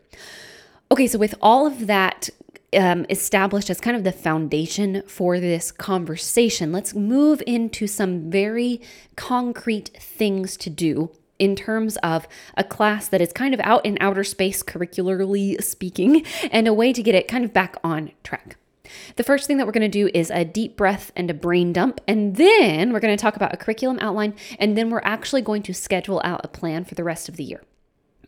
Okay, 0.92 1.08
so 1.08 1.18
with 1.18 1.36
all 1.42 1.66
of 1.66 1.88
that 1.88 2.30
um, 2.74 3.06
established 3.10 3.70
as 3.70 3.82
kind 3.82 3.98
of 3.98 4.04
the 4.04 4.12
foundation 4.12 5.04
for 5.08 5.40
this 5.40 5.72
conversation, 5.72 6.72
let's 6.72 6.94
move 6.94 7.42
into 7.46 7.88
some 7.88 8.30
very 8.30 8.82
concrete 9.16 9.90
things 10.00 10.58
to 10.58 10.70
do 10.70 11.12
in 11.40 11.56
terms 11.56 11.98
of 11.98 12.28
a 12.56 12.64
class 12.64 13.08
that 13.08 13.20
is 13.20 13.34
kind 13.34 13.54
of 13.54 13.60
out 13.62 13.86
in 13.86 13.98
outer 14.00 14.24
space, 14.24 14.62
curricularly 14.62 15.62
speaking, 15.62 16.24
and 16.52 16.68
a 16.68 16.74
way 16.74 16.94
to 16.94 17.02
get 17.02 17.16
it 17.16 17.28
kind 17.28 17.44
of 17.44 17.52
back 17.52 17.76
on 17.84 18.12
track. 18.24 18.58
The 19.16 19.24
first 19.24 19.48
thing 19.48 19.58
that 19.58 19.66
we're 19.66 19.74
going 19.74 19.82
to 19.82 19.88
do 19.90 20.10
is 20.14 20.32
a 20.32 20.46
deep 20.46 20.78
breath 20.78 21.12
and 21.16 21.30
a 21.30 21.34
brain 21.34 21.74
dump. 21.74 22.02
And 22.08 22.36
then 22.36 22.94
we're 22.94 23.00
going 23.00 23.16
to 23.16 23.22
talk 23.22 23.36
about 23.36 23.54
a 23.54 23.58
curriculum 23.58 24.00
outline. 24.02 24.36
And 24.60 24.78
then 24.78 24.90
we're 24.90 25.02
actually 25.04 25.42
going 25.42 25.64
to 25.64 25.74
schedule 25.74 26.22
out 26.24 26.42
a 26.44 26.48
plan 26.48 26.86
for 26.86 26.96
the 26.96 27.04
rest 27.04 27.30
of 27.30 27.38
the 27.38 27.44
year. 27.44 27.64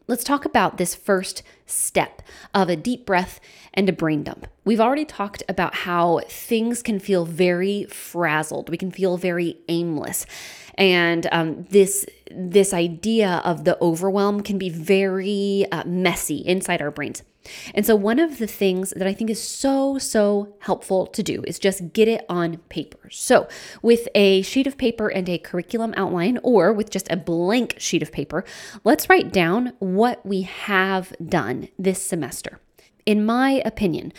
Let's 0.05 0.25
talk 0.25 0.43
about 0.43 0.77
this 0.77 0.95
first 0.95 1.43
step 1.65 2.21
of 2.53 2.67
a 2.67 2.75
deep 2.75 3.05
breath 3.05 3.39
and 3.73 3.87
a 3.87 3.93
brain 3.93 4.23
dump. 4.23 4.47
We've 4.65 4.81
already 4.81 5.05
talked 5.05 5.43
about 5.47 5.75
how 5.75 6.21
things 6.27 6.81
can 6.81 6.99
feel 6.99 7.23
very 7.25 7.85
frazzled. 7.85 8.69
We 8.69 8.77
can 8.77 8.91
feel 8.91 9.15
very 9.15 9.59
aimless. 9.69 10.25
And 10.75 11.27
um, 11.31 11.65
this 11.69 12.05
this 12.35 12.73
idea 12.73 13.41
of 13.45 13.63
the 13.63 13.77
overwhelm 13.81 14.41
can 14.41 14.57
be 14.57 14.69
very 14.69 15.65
uh, 15.71 15.83
messy 15.85 16.37
inside 16.37 16.81
our 16.81 16.91
brains. 16.91 17.21
And 17.73 17.85
so, 17.85 17.95
one 17.95 18.19
of 18.19 18.37
the 18.37 18.47
things 18.47 18.91
that 18.91 19.07
I 19.07 19.13
think 19.13 19.29
is 19.29 19.41
so, 19.41 19.97
so 19.97 20.55
helpful 20.59 21.07
to 21.07 21.21
do 21.21 21.43
is 21.45 21.59
just 21.59 21.93
get 21.93 22.07
it 22.07 22.25
on 22.29 22.57
paper. 22.69 23.09
So, 23.11 23.47
with 23.81 24.07
a 24.15 24.41
sheet 24.43 24.67
of 24.67 24.77
paper 24.77 25.09
and 25.09 25.27
a 25.27 25.37
curriculum 25.37 25.93
outline, 25.97 26.39
or 26.43 26.71
with 26.71 26.89
just 26.89 27.11
a 27.11 27.17
blank 27.17 27.75
sheet 27.79 28.01
of 28.01 28.11
paper, 28.11 28.45
let's 28.83 29.09
write 29.09 29.33
down 29.33 29.73
what 29.79 30.25
we 30.25 30.43
have 30.43 31.13
done 31.23 31.67
this 31.77 32.01
semester. 32.01 32.59
In 33.05 33.25
my 33.25 33.61
opinion, 33.65 34.13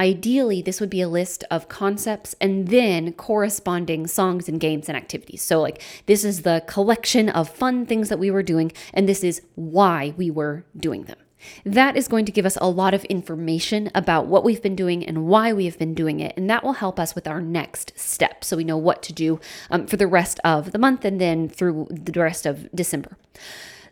Ideally, 0.00 0.62
this 0.62 0.80
would 0.80 0.88
be 0.88 1.02
a 1.02 1.08
list 1.10 1.44
of 1.50 1.68
concepts 1.68 2.34
and 2.40 2.68
then 2.68 3.12
corresponding 3.12 4.06
songs 4.06 4.48
and 4.48 4.58
games 4.58 4.88
and 4.88 4.96
activities. 4.96 5.42
So, 5.42 5.60
like, 5.60 5.82
this 6.06 6.24
is 6.24 6.40
the 6.40 6.64
collection 6.66 7.28
of 7.28 7.50
fun 7.50 7.84
things 7.84 8.08
that 8.08 8.18
we 8.18 8.30
were 8.30 8.42
doing, 8.42 8.72
and 8.94 9.06
this 9.06 9.22
is 9.22 9.42
why 9.56 10.14
we 10.16 10.30
were 10.30 10.64
doing 10.74 11.02
them. 11.02 11.18
That 11.66 11.98
is 11.98 12.08
going 12.08 12.24
to 12.24 12.32
give 12.32 12.46
us 12.46 12.56
a 12.62 12.68
lot 12.68 12.94
of 12.94 13.04
information 13.06 13.90
about 13.94 14.26
what 14.26 14.42
we've 14.42 14.62
been 14.62 14.74
doing 14.74 15.04
and 15.04 15.26
why 15.26 15.52
we 15.52 15.66
have 15.66 15.78
been 15.78 15.94
doing 15.94 16.20
it. 16.20 16.32
And 16.34 16.48
that 16.48 16.64
will 16.64 16.74
help 16.74 16.98
us 16.98 17.14
with 17.14 17.28
our 17.28 17.42
next 17.42 17.92
step 17.98 18.42
so 18.42 18.56
we 18.56 18.64
know 18.64 18.78
what 18.78 19.02
to 19.02 19.12
do 19.12 19.38
um, 19.70 19.86
for 19.86 19.98
the 19.98 20.06
rest 20.06 20.40
of 20.44 20.72
the 20.72 20.78
month 20.78 21.04
and 21.04 21.20
then 21.20 21.46
through 21.46 21.88
the 21.90 22.18
rest 22.18 22.46
of 22.46 22.70
December. 22.74 23.18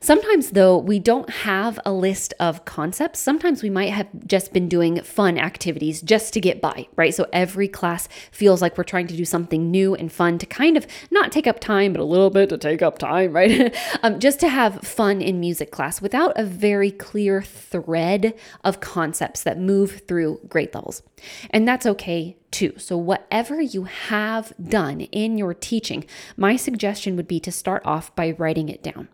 Sometimes, 0.01 0.51
though, 0.51 0.79
we 0.79 1.01
don't 1.01 1.29
have 1.29 1.81
a 1.85 1.93
list 1.93 2.33
of 2.39 2.65
concepts. 2.65 3.19
Sometimes 3.19 3.63
we 3.63 3.71
might 3.71 3.91
have 3.91 4.07
just 4.27 4.53
been 4.53 4.69
doing 4.69 5.03
fun 5.03 5.39
activities 5.39 6.01
just 6.01 6.33
to 6.35 6.41
get 6.41 6.61
by, 6.61 6.87
right? 6.95 7.13
So 7.13 7.27
every 7.33 7.67
class 7.67 8.09
feels 8.31 8.63
like 8.63 8.79
we're 8.79 8.85
trying 8.85 9.09
to 9.09 9.17
do 9.17 9.25
something 9.25 9.71
new 9.71 9.95
and 9.97 10.13
fun 10.13 10.39
to 10.39 10.47
kind 10.47 10.77
of 10.77 10.87
not 11.11 11.33
take 11.33 11.49
up 11.49 11.59
time, 11.59 11.93
but 11.93 12.01
a 12.01 12.05
little 12.05 12.31
bit 12.31 12.49
to 12.51 12.59
take 12.59 12.81
up 12.81 12.99
time, 12.99 13.33
right? 13.35 13.75
um, 14.03 14.21
just 14.21 14.39
to 14.41 14.49
have 14.49 14.83
fun 14.83 15.21
in 15.21 15.41
music 15.41 15.73
class 15.73 16.01
without 16.01 16.33
a 16.39 16.45
very 16.45 16.93
clear 16.93 17.43
thread 17.43 18.35
of 18.63 18.81
concepts 18.81 19.43
that 19.43 19.59
move 19.59 20.03
through 20.07 20.41
grade 20.49 20.73
levels. 20.75 21.03
And 21.51 21.67
that's 21.67 21.87
okay 21.87 22.37
too. 22.51 22.73
So, 22.77 22.97
whatever 22.97 23.61
you 23.61 23.85
have 23.85 24.53
done 24.63 25.01
in 25.01 25.39
your 25.39 25.55
teaching, 25.55 26.05
my 26.37 26.57
suggestion 26.57 27.17
would 27.17 27.29
be 27.29 27.41
to 27.41 27.53
start 27.53 27.83
off 27.85 28.15
by 28.15 28.31
writing 28.33 28.69
it 28.69 28.83
down. 28.83 29.09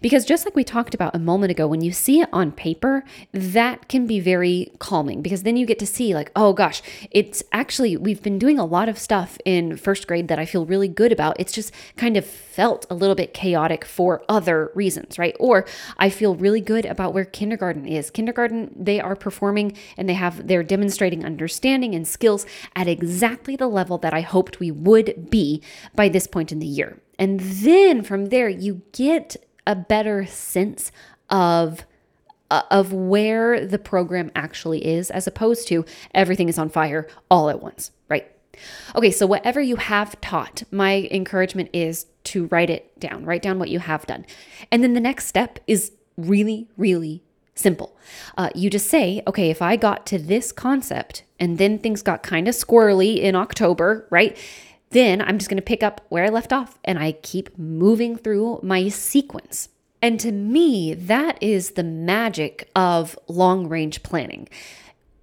Because 0.00 0.24
just 0.24 0.44
like 0.44 0.56
we 0.56 0.64
talked 0.64 0.94
about 0.94 1.14
a 1.14 1.18
moment 1.18 1.50
ago, 1.50 1.66
when 1.66 1.80
you 1.80 1.92
see 1.92 2.20
it 2.20 2.28
on 2.32 2.52
paper, 2.52 3.04
that 3.32 3.88
can 3.88 4.06
be 4.06 4.20
very 4.20 4.72
calming 4.78 5.22
because 5.22 5.42
then 5.42 5.56
you 5.56 5.66
get 5.66 5.78
to 5.78 5.86
see, 5.86 6.14
like, 6.14 6.30
oh 6.34 6.52
gosh, 6.52 6.82
it's 7.10 7.42
actually, 7.52 7.96
we've 7.96 8.22
been 8.22 8.38
doing 8.38 8.58
a 8.58 8.64
lot 8.64 8.88
of 8.88 8.98
stuff 8.98 9.38
in 9.44 9.76
first 9.76 10.06
grade 10.06 10.28
that 10.28 10.38
I 10.38 10.46
feel 10.46 10.66
really 10.66 10.88
good 10.88 11.12
about. 11.12 11.38
It's 11.38 11.52
just 11.52 11.72
kind 11.96 12.16
of 12.16 12.24
felt 12.24 12.86
a 12.90 12.94
little 12.94 13.14
bit 13.14 13.34
chaotic 13.34 13.84
for 13.84 14.22
other 14.28 14.70
reasons, 14.74 15.18
right? 15.18 15.36
Or 15.40 15.66
I 15.98 16.10
feel 16.10 16.34
really 16.34 16.60
good 16.60 16.84
about 16.84 17.14
where 17.14 17.24
kindergarten 17.24 17.86
is. 17.86 18.10
Kindergarten, 18.10 18.70
they 18.76 19.00
are 19.00 19.16
performing 19.16 19.76
and 19.96 20.08
they 20.08 20.14
have, 20.14 20.46
they're 20.46 20.62
demonstrating 20.62 21.24
understanding 21.24 21.94
and 21.94 22.06
skills 22.06 22.46
at 22.76 22.88
exactly 22.88 23.56
the 23.56 23.68
level 23.68 23.98
that 23.98 24.14
I 24.14 24.20
hoped 24.20 24.60
we 24.60 24.70
would 24.70 25.30
be 25.30 25.62
by 25.94 26.08
this 26.08 26.26
point 26.26 26.52
in 26.52 26.58
the 26.58 26.66
year. 26.66 27.00
And 27.18 27.40
then 27.40 28.02
from 28.02 28.26
there, 28.26 28.48
you 28.48 28.82
get 28.92 29.36
a 29.66 29.74
better 29.74 30.26
sense 30.26 30.92
of 31.28 31.84
uh, 32.50 32.62
of 32.70 32.92
where 32.92 33.64
the 33.64 33.78
program 33.78 34.30
actually 34.34 34.84
is 34.84 35.10
as 35.10 35.26
opposed 35.26 35.68
to 35.68 35.84
everything 36.12 36.48
is 36.48 36.58
on 36.58 36.68
fire 36.68 37.06
all 37.30 37.48
at 37.48 37.62
once, 37.62 37.92
right? 38.08 38.30
Okay, 38.94 39.10
so 39.10 39.26
whatever 39.26 39.60
you 39.60 39.76
have 39.76 40.20
taught, 40.20 40.64
my 40.70 41.08
encouragement 41.10 41.70
is 41.72 42.06
to 42.24 42.46
write 42.46 42.68
it 42.68 42.98
down, 42.98 43.24
write 43.24 43.42
down 43.42 43.58
what 43.58 43.70
you 43.70 43.78
have 43.78 44.06
done. 44.06 44.26
And 44.70 44.82
then 44.82 44.94
the 44.94 45.00
next 45.00 45.26
step 45.26 45.60
is 45.66 45.92
really, 46.16 46.68
really 46.76 47.22
simple. 47.54 47.96
Uh, 48.36 48.50
you 48.54 48.68
just 48.68 48.88
say, 48.88 49.22
okay, 49.26 49.50
if 49.50 49.62
I 49.62 49.76
got 49.76 50.06
to 50.06 50.18
this 50.18 50.52
concept 50.52 51.24
and 51.38 51.58
then 51.58 51.78
things 51.78 52.02
got 52.02 52.22
kind 52.22 52.48
of 52.48 52.54
squirrely 52.54 53.18
in 53.18 53.34
October, 53.34 54.06
right? 54.10 54.36
Then 54.90 55.22
I'm 55.22 55.38
just 55.38 55.48
going 55.48 55.56
to 55.56 55.62
pick 55.62 55.82
up 55.82 56.04
where 56.08 56.24
I 56.24 56.28
left 56.28 56.52
off 56.52 56.78
and 56.84 56.98
I 56.98 57.12
keep 57.12 57.56
moving 57.56 58.16
through 58.16 58.60
my 58.62 58.88
sequence. 58.88 59.68
And 60.02 60.18
to 60.20 60.32
me, 60.32 60.94
that 60.94 61.40
is 61.42 61.72
the 61.72 61.84
magic 61.84 62.68
of 62.74 63.18
long 63.28 63.68
range 63.68 64.02
planning 64.02 64.48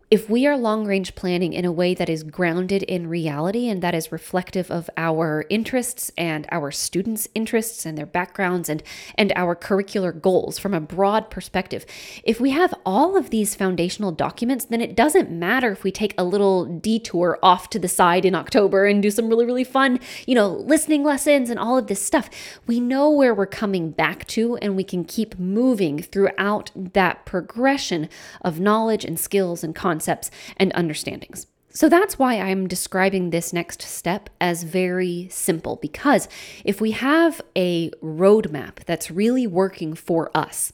if 0.10 0.30
we 0.30 0.48
are 0.48 0.56
long 0.56 0.88
range 0.88 1.16
planning 1.16 1.52
in 1.52 1.66
a 1.66 1.72
way 1.72 1.94
that 1.94 2.08
is 2.08 2.24
grounded 2.24 2.82
in 2.84 3.08
reality 3.08 3.68
and 3.68 3.84
that 3.84 3.94
is 3.94 4.10
reflective 4.10 4.72
of 4.72 4.90
our 4.96 5.44
interests 5.50 6.14
and 6.18 6.48
our 6.50 6.72
students' 6.72 7.28
interests 7.36 7.86
and 7.86 7.98
their 7.98 8.06
backgrounds 8.06 8.70
and, 8.70 8.82
and 9.16 9.34
our 9.36 9.54
curricular 9.54 10.18
goals 10.22 10.58
from 10.58 10.74
a 10.74 10.80
broad 10.80 11.30
perspective, 11.30 11.86
if 12.24 12.40
we 12.40 12.52
have 12.52 12.74
all 12.86 13.18
of 13.18 13.32
these 13.32 13.54
foundational 13.54 14.14
documents, 14.14 14.64
then 14.64 14.80
it 14.80 14.96
doesn't 14.96 15.30
matter 15.30 15.74
if 15.74 15.84
we 15.84 15.92
take 15.92 16.14
a 16.18 16.24
little 16.24 16.64
detour 16.64 17.38
off 17.44 17.70
to 17.70 17.78
the 17.78 17.90
side 17.90 18.24
in 18.24 18.34
October 18.34 18.86
and 18.86 19.04
do 19.04 19.12
some 19.12 19.28
really, 19.28 19.46
really 19.46 19.66
fun, 19.66 20.00
you 20.26 20.36
know, 20.36 20.48
listening 20.48 21.04
lessons 21.04 21.50
and 21.50 21.60
all 21.60 21.78
of 21.78 21.88
this 21.88 22.02
stuff. 22.02 22.30
We 22.66 22.80
know 22.80 23.10
where 23.10 23.36
we're 23.36 23.46
coming 23.46 23.92
back 23.92 24.26
to 24.28 24.56
and 24.58 24.78
we 24.78 24.86
can 24.86 25.04
keep 25.04 25.38
moving 25.38 26.02
throughout 26.02 26.72
that 26.76 27.26
progression 27.26 28.08
of 28.42 28.62
knowledge 28.62 29.04
and 29.04 29.20
skills 29.20 29.66
and 29.66 29.76
content 29.76 29.97
concepts 29.98 30.30
and 30.58 30.72
understandings. 30.76 31.48
So 31.70 31.90
that's 31.90 32.18
why 32.18 32.36
I'm 32.40 32.68
describing 32.68 33.30
this 33.30 33.54
next 33.54 33.82
step 33.82 34.30
as 34.40 34.64
very 34.64 35.28
simple 35.30 35.76
because 35.76 36.28
if 36.64 36.82
we 36.82 36.92
have 36.92 37.42
a 37.56 37.90
roadmap 38.02 38.84
that's 38.86 39.12
really 39.12 39.46
working 39.48 39.94
for 39.94 40.32
us, 40.36 40.72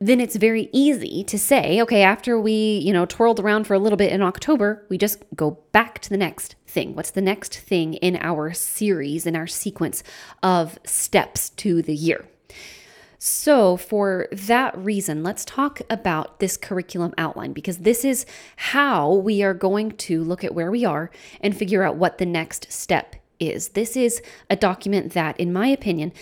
then 0.00 0.20
it's 0.20 0.36
very 0.36 0.68
easy 0.72 1.24
to 1.24 1.38
say, 1.38 1.80
okay, 1.80 2.02
after 2.02 2.38
we, 2.38 2.78
you 2.78 2.92
know, 2.92 3.06
twirled 3.06 3.40
around 3.40 3.66
for 3.66 3.74
a 3.74 3.78
little 3.78 3.96
bit 3.96 4.12
in 4.12 4.22
October, 4.22 4.84
we 4.88 4.98
just 4.98 5.22
go 5.34 5.58
back 5.72 6.00
to 6.00 6.10
the 6.10 6.16
next 6.16 6.56
thing. 6.66 6.94
What's 6.94 7.12
the 7.12 7.22
next 7.22 7.56
thing 7.58 7.94
in 7.94 8.16
our 8.20 8.52
series, 8.52 9.26
in 9.26 9.36
our 9.36 9.46
sequence 9.46 10.02
of 10.42 10.78
steps 10.84 11.50
to 11.50 11.80
the 11.80 11.94
year? 11.94 12.26
So, 13.28 13.76
for 13.76 14.28
that 14.30 14.78
reason, 14.78 15.24
let's 15.24 15.44
talk 15.44 15.80
about 15.90 16.38
this 16.38 16.56
curriculum 16.56 17.12
outline 17.18 17.52
because 17.52 17.78
this 17.78 18.04
is 18.04 18.24
how 18.54 19.14
we 19.14 19.42
are 19.42 19.52
going 19.52 19.90
to 19.96 20.22
look 20.22 20.44
at 20.44 20.54
where 20.54 20.70
we 20.70 20.84
are 20.84 21.10
and 21.40 21.56
figure 21.56 21.82
out 21.82 21.96
what 21.96 22.18
the 22.18 22.24
next 22.24 22.70
step 22.70 23.16
is. 23.40 23.70
This 23.70 23.96
is 23.96 24.22
a 24.48 24.54
document 24.54 25.12
that, 25.14 25.40
in 25.40 25.52
my 25.52 25.66
opinion, 25.66 26.12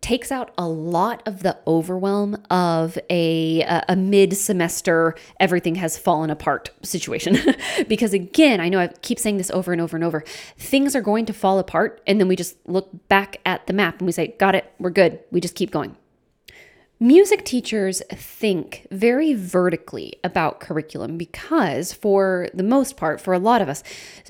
takes 0.00 0.32
out 0.32 0.50
a 0.58 0.66
lot 0.66 1.22
of 1.28 1.44
the 1.44 1.56
overwhelm 1.64 2.36
of 2.50 2.98
a 3.08 3.62
a 3.88 3.94
mid 3.94 4.36
semester 4.36 5.14
everything 5.38 5.76
has 5.76 5.96
fallen 5.96 6.28
apart 6.28 6.70
situation 6.82 7.36
because 7.88 8.12
again 8.12 8.60
I 8.60 8.68
know 8.68 8.80
I 8.80 8.88
keep 8.88 9.20
saying 9.20 9.36
this 9.36 9.52
over 9.52 9.70
and 9.70 9.80
over 9.80 9.96
and 9.96 10.02
over 10.02 10.24
things 10.58 10.96
are 10.96 11.02
going 11.02 11.24
to 11.26 11.32
fall 11.32 11.60
apart 11.60 12.02
and 12.04 12.18
then 12.18 12.26
we 12.26 12.34
just 12.34 12.56
look 12.66 12.90
back 13.06 13.36
at 13.46 13.68
the 13.68 13.72
map 13.72 13.98
and 13.98 14.06
we 14.06 14.12
say 14.12 14.34
got 14.40 14.56
it 14.56 14.72
we're 14.80 14.90
good 14.90 15.20
we 15.30 15.40
just 15.40 15.54
keep 15.54 15.70
going 15.70 15.96
Music 17.02 17.44
teachers 17.44 18.00
think 18.12 18.86
very 18.92 19.34
vertically 19.34 20.20
about 20.22 20.60
curriculum 20.60 21.18
because, 21.18 21.92
for 21.92 22.48
the 22.54 22.62
most 22.62 22.96
part, 22.96 23.20
for 23.20 23.34
a 23.34 23.40
lot 23.40 23.60
of 23.60 23.68
us, 23.68 23.82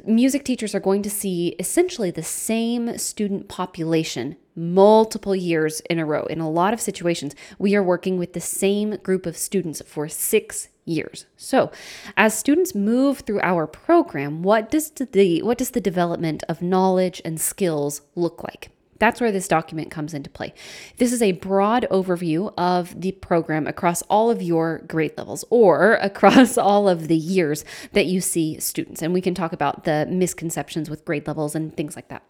music 0.07 0.43
teachers 0.43 0.75
are 0.75 0.81
going 0.81 1.03
to 1.03 1.11
see 1.11 1.49
essentially 1.59 2.11
the 2.11 2.23
same 2.23 2.97
student 2.97 3.47
population 3.47 4.37
multiple 4.57 5.37
years 5.37 5.81
in 5.91 5.99
a 5.99 6.07
row. 6.07 6.25
In 6.31 6.41
a 6.41 6.49
lot 6.49 6.73
of 6.73 6.81
situations, 6.81 7.35
we 7.59 7.77
are 7.77 7.83
working 7.83 8.17
with 8.17 8.33
the 8.33 8.41
same 8.41 8.97
group 9.03 9.27
of 9.27 9.37
students 9.37 9.83
for 9.85 10.09
six 10.09 10.71
years. 10.87 11.27
So, 11.37 11.71
as 12.17 12.33
students 12.33 12.75
move 12.75 13.19
through 13.19 13.41
our 13.43 13.67
program, 13.67 14.43
what 14.43 14.71
does 14.71 14.93
the 14.93 15.43
what 15.43 15.59
does 15.59 15.73
the 15.73 15.81
development 15.83 16.43
of 16.49 16.63
knowledge 16.63 17.21
and 17.23 17.39
skills 17.39 18.01
look 18.15 18.43
like? 18.43 18.71
That's 19.03 19.21
where 19.21 19.33
this 19.33 19.49
document 19.49 19.91
comes 19.91 20.15
into 20.15 20.31
play. 20.31 20.55
This 20.99 21.13
is 21.13 21.23
a 21.23 21.33
broad 21.33 21.89
overview 21.91 22.55
of 22.57 23.01
the 23.01 23.11
program 23.11 23.67
across 23.67 24.03
all 24.03 24.31
of 24.31 24.41
your 24.41 24.79
grade 24.87 25.15
levels 25.17 25.45
or 25.51 25.95
across 26.01 26.57
all 26.57 26.89
of 26.89 27.09
the 27.09 27.17
years 27.17 27.65
that 27.95 28.07
you 28.07 28.21
see 28.21 28.61
students. 28.61 29.03
And 29.03 29.13
we 29.13 29.21
can 29.21 29.35
talk 29.35 29.53
about 29.53 29.83
the 29.83 30.07
misconceptions 30.09 30.89
with 30.89 31.05
grade 31.05 31.27
levels 31.27 31.57
and 31.57 31.77
things 31.77 31.97
like 31.97 32.11
that. 32.11 32.23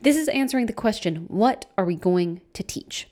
This 0.00 0.16
is 0.16 0.26
answering 0.26 0.66
the 0.66 0.72
question 0.72 1.26
what 1.28 1.66
are 1.78 1.84
we 1.84 1.94
going 1.94 2.40
to 2.54 2.64
teach? 2.64 3.08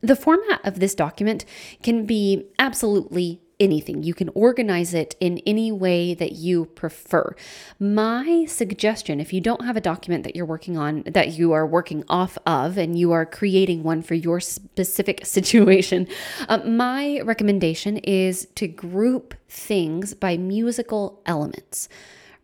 The 0.00 0.16
format 0.16 0.64
of 0.64 0.80
this 0.80 0.94
document 0.94 1.44
can 1.82 2.06
be 2.06 2.46
absolutely 2.58 3.42
anything. 3.60 4.02
You 4.02 4.14
can 4.14 4.28
organize 4.30 4.94
it 4.94 5.16
in 5.20 5.38
any 5.46 5.70
way 5.70 6.14
that 6.14 6.32
you 6.32 6.66
prefer. 6.66 7.34
My 7.78 8.44
suggestion, 8.46 9.20
if 9.20 9.32
you 9.32 9.40
don't 9.40 9.64
have 9.64 9.76
a 9.76 9.80
document 9.80 10.24
that 10.24 10.36
you're 10.36 10.46
working 10.46 10.76
on, 10.76 11.02
that 11.06 11.32
you 11.32 11.52
are 11.52 11.66
working 11.66 12.04
off 12.08 12.38
of, 12.46 12.76
and 12.78 12.98
you 12.98 13.12
are 13.12 13.26
creating 13.26 13.82
one 13.82 14.02
for 14.02 14.14
your 14.14 14.40
specific 14.40 15.24
situation, 15.26 16.08
uh, 16.48 16.58
my 16.58 17.20
recommendation 17.20 17.98
is 17.98 18.46
to 18.54 18.68
group 18.68 19.34
things 19.48 20.14
by 20.14 20.36
musical 20.36 21.22
elements 21.26 21.88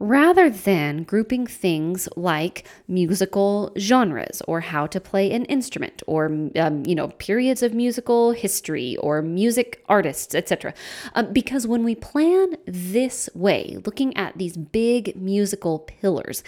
rather 0.00 0.48
than 0.48 1.02
grouping 1.02 1.46
things 1.46 2.08
like 2.16 2.66
musical 2.88 3.70
genres 3.78 4.40
or 4.48 4.60
how 4.60 4.86
to 4.86 4.98
play 4.98 5.30
an 5.30 5.44
instrument 5.44 6.02
or 6.06 6.26
um, 6.56 6.82
you 6.86 6.94
know 6.94 7.08
periods 7.18 7.62
of 7.62 7.74
musical 7.74 8.32
history 8.32 8.96
or 8.96 9.20
music 9.20 9.84
artists 9.88 10.34
etc 10.34 10.72
um, 11.14 11.30
because 11.32 11.66
when 11.66 11.84
we 11.84 11.94
plan 11.94 12.56
this 12.64 13.28
way 13.34 13.76
looking 13.84 14.16
at 14.16 14.36
these 14.38 14.56
big 14.56 15.14
musical 15.14 15.78
pillars 15.78 16.42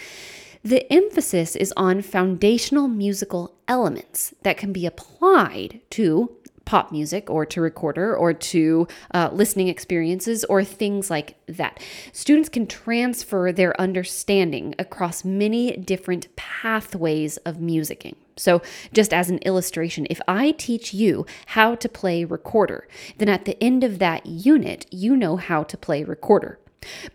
the 0.63 0.91
emphasis 0.91 1.55
is 1.55 1.73
on 1.77 2.01
foundational 2.01 2.87
musical 2.87 3.53
elements 3.67 4.33
that 4.41 4.57
can 4.57 4.73
be 4.73 4.85
applied 4.85 5.79
to 5.91 6.35
pop 6.65 6.91
music 6.91 7.29
or 7.29 7.45
to 7.45 7.61
recorder 7.61 8.15
or 8.15 8.33
to 8.33 8.87
uh, 9.13 9.29
listening 9.31 9.67
experiences 9.67 10.43
or 10.45 10.63
things 10.63 11.09
like 11.09 11.35
that. 11.47 11.79
Students 12.11 12.49
can 12.49 12.67
transfer 12.67 13.51
their 13.51 13.79
understanding 13.79 14.73
across 14.79 15.25
many 15.25 15.75
different 15.77 16.33
pathways 16.35 17.37
of 17.37 17.57
musicking. 17.57 18.15
So, 18.35 18.61
just 18.93 19.13
as 19.13 19.29
an 19.29 19.37
illustration, 19.39 20.07
if 20.09 20.19
I 20.27 20.51
teach 20.51 20.93
you 20.93 21.25
how 21.47 21.75
to 21.75 21.87
play 21.87 22.25
recorder, 22.25 22.87
then 23.17 23.29
at 23.29 23.45
the 23.45 23.61
end 23.63 23.83
of 23.83 23.99
that 23.99 24.25
unit, 24.25 24.87
you 24.89 25.15
know 25.15 25.35
how 25.35 25.63
to 25.63 25.77
play 25.77 26.03
recorder. 26.03 26.57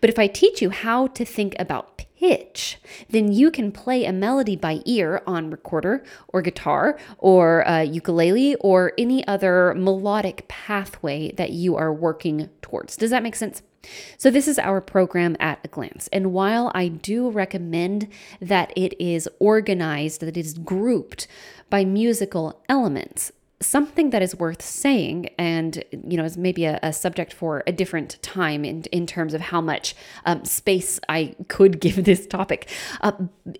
But 0.01 0.09
if 0.09 0.17
I 0.17 0.27
teach 0.27 0.61
you 0.61 0.69
how 0.69 1.07
to 1.07 1.25
think 1.25 1.55
about 1.59 2.05
pitch, 2.19 2.77
then 3.09 3.31
you 3.31 3.49
can 3.49 3.71
play 3.71 4.05
a 4.05 4.11
melody 4.11 4.55
by 4.55 4.81
ear 4.85 5.21
on 5.25 5.49
recorder 5.49 6.03
or 6.27 6.41
guitar 6.41 6.99
or 7.17 7.67
uh, 7.67 7.81
ukulele 7.81 8.55
or 8.55 8.91
any 8.97 9.25
other 9.27 9.73
melodic 9.75 10.47
pathway 10.47 11.31
that 11.33 11.51
you 11.51 11.75
are 11.75 11.93
working 11.93 12.49
towards. 12.61 12.97
Does 12.97 13.11
that 13.11 13.23
make 13.23 13.35
sense? 13.35 13.61
So, 14.17 14.29
this 14.29 14.49
is 14.49 14.59
our 14.59 14.81
program 14.81 15.37
at 15.39 15.59
a 15.63 15.69
glance. 15.69 16.09
And 16.11 16.33
while 16.33 16.69
I 16.75 16.89
do 16.89 17.29
recommend 17.29 18.09
that 18.41 18.73
it 18.75 18.93
is 18.99 19.29
organized, 19.39 20.19
that 20.19 20.27
it 20.27 20.37
is 20.37 20.55
grouped 20.55 21.27
by 21.69 21.85
musical 21.85 22.61
elements, 22.67 23.31
something 23.61 24.11
that 24.11 24.21
is 24.21 24.35
worth 24.35 24.61
saying 24.61 25.29
and 25.37 25.83
you 25.91 26.15
know 26.15 26.23
is 26.23 26.37
maybe 26.37 26.63
a, 26.63 26.79
a, 26.81 26.93
subject 26.93 27.33
for 27.33 27.61
a 27.67 27.71
different 27.73 28.21
time 28.21 28.63
in, 28.63 28.83
in 28.91 29.05
terms 29.05 29.33
of 29.33 29.41
how 29.41 29.59
much 29.59 29.95
um, 30.25 30.45
space 30.45 30.99
i 31.09 31.35
could 31.49 31.79
give 31.89 32.05
this 32.05 32.25
topic. 32.25 32.69
Uh, 33.01 33.11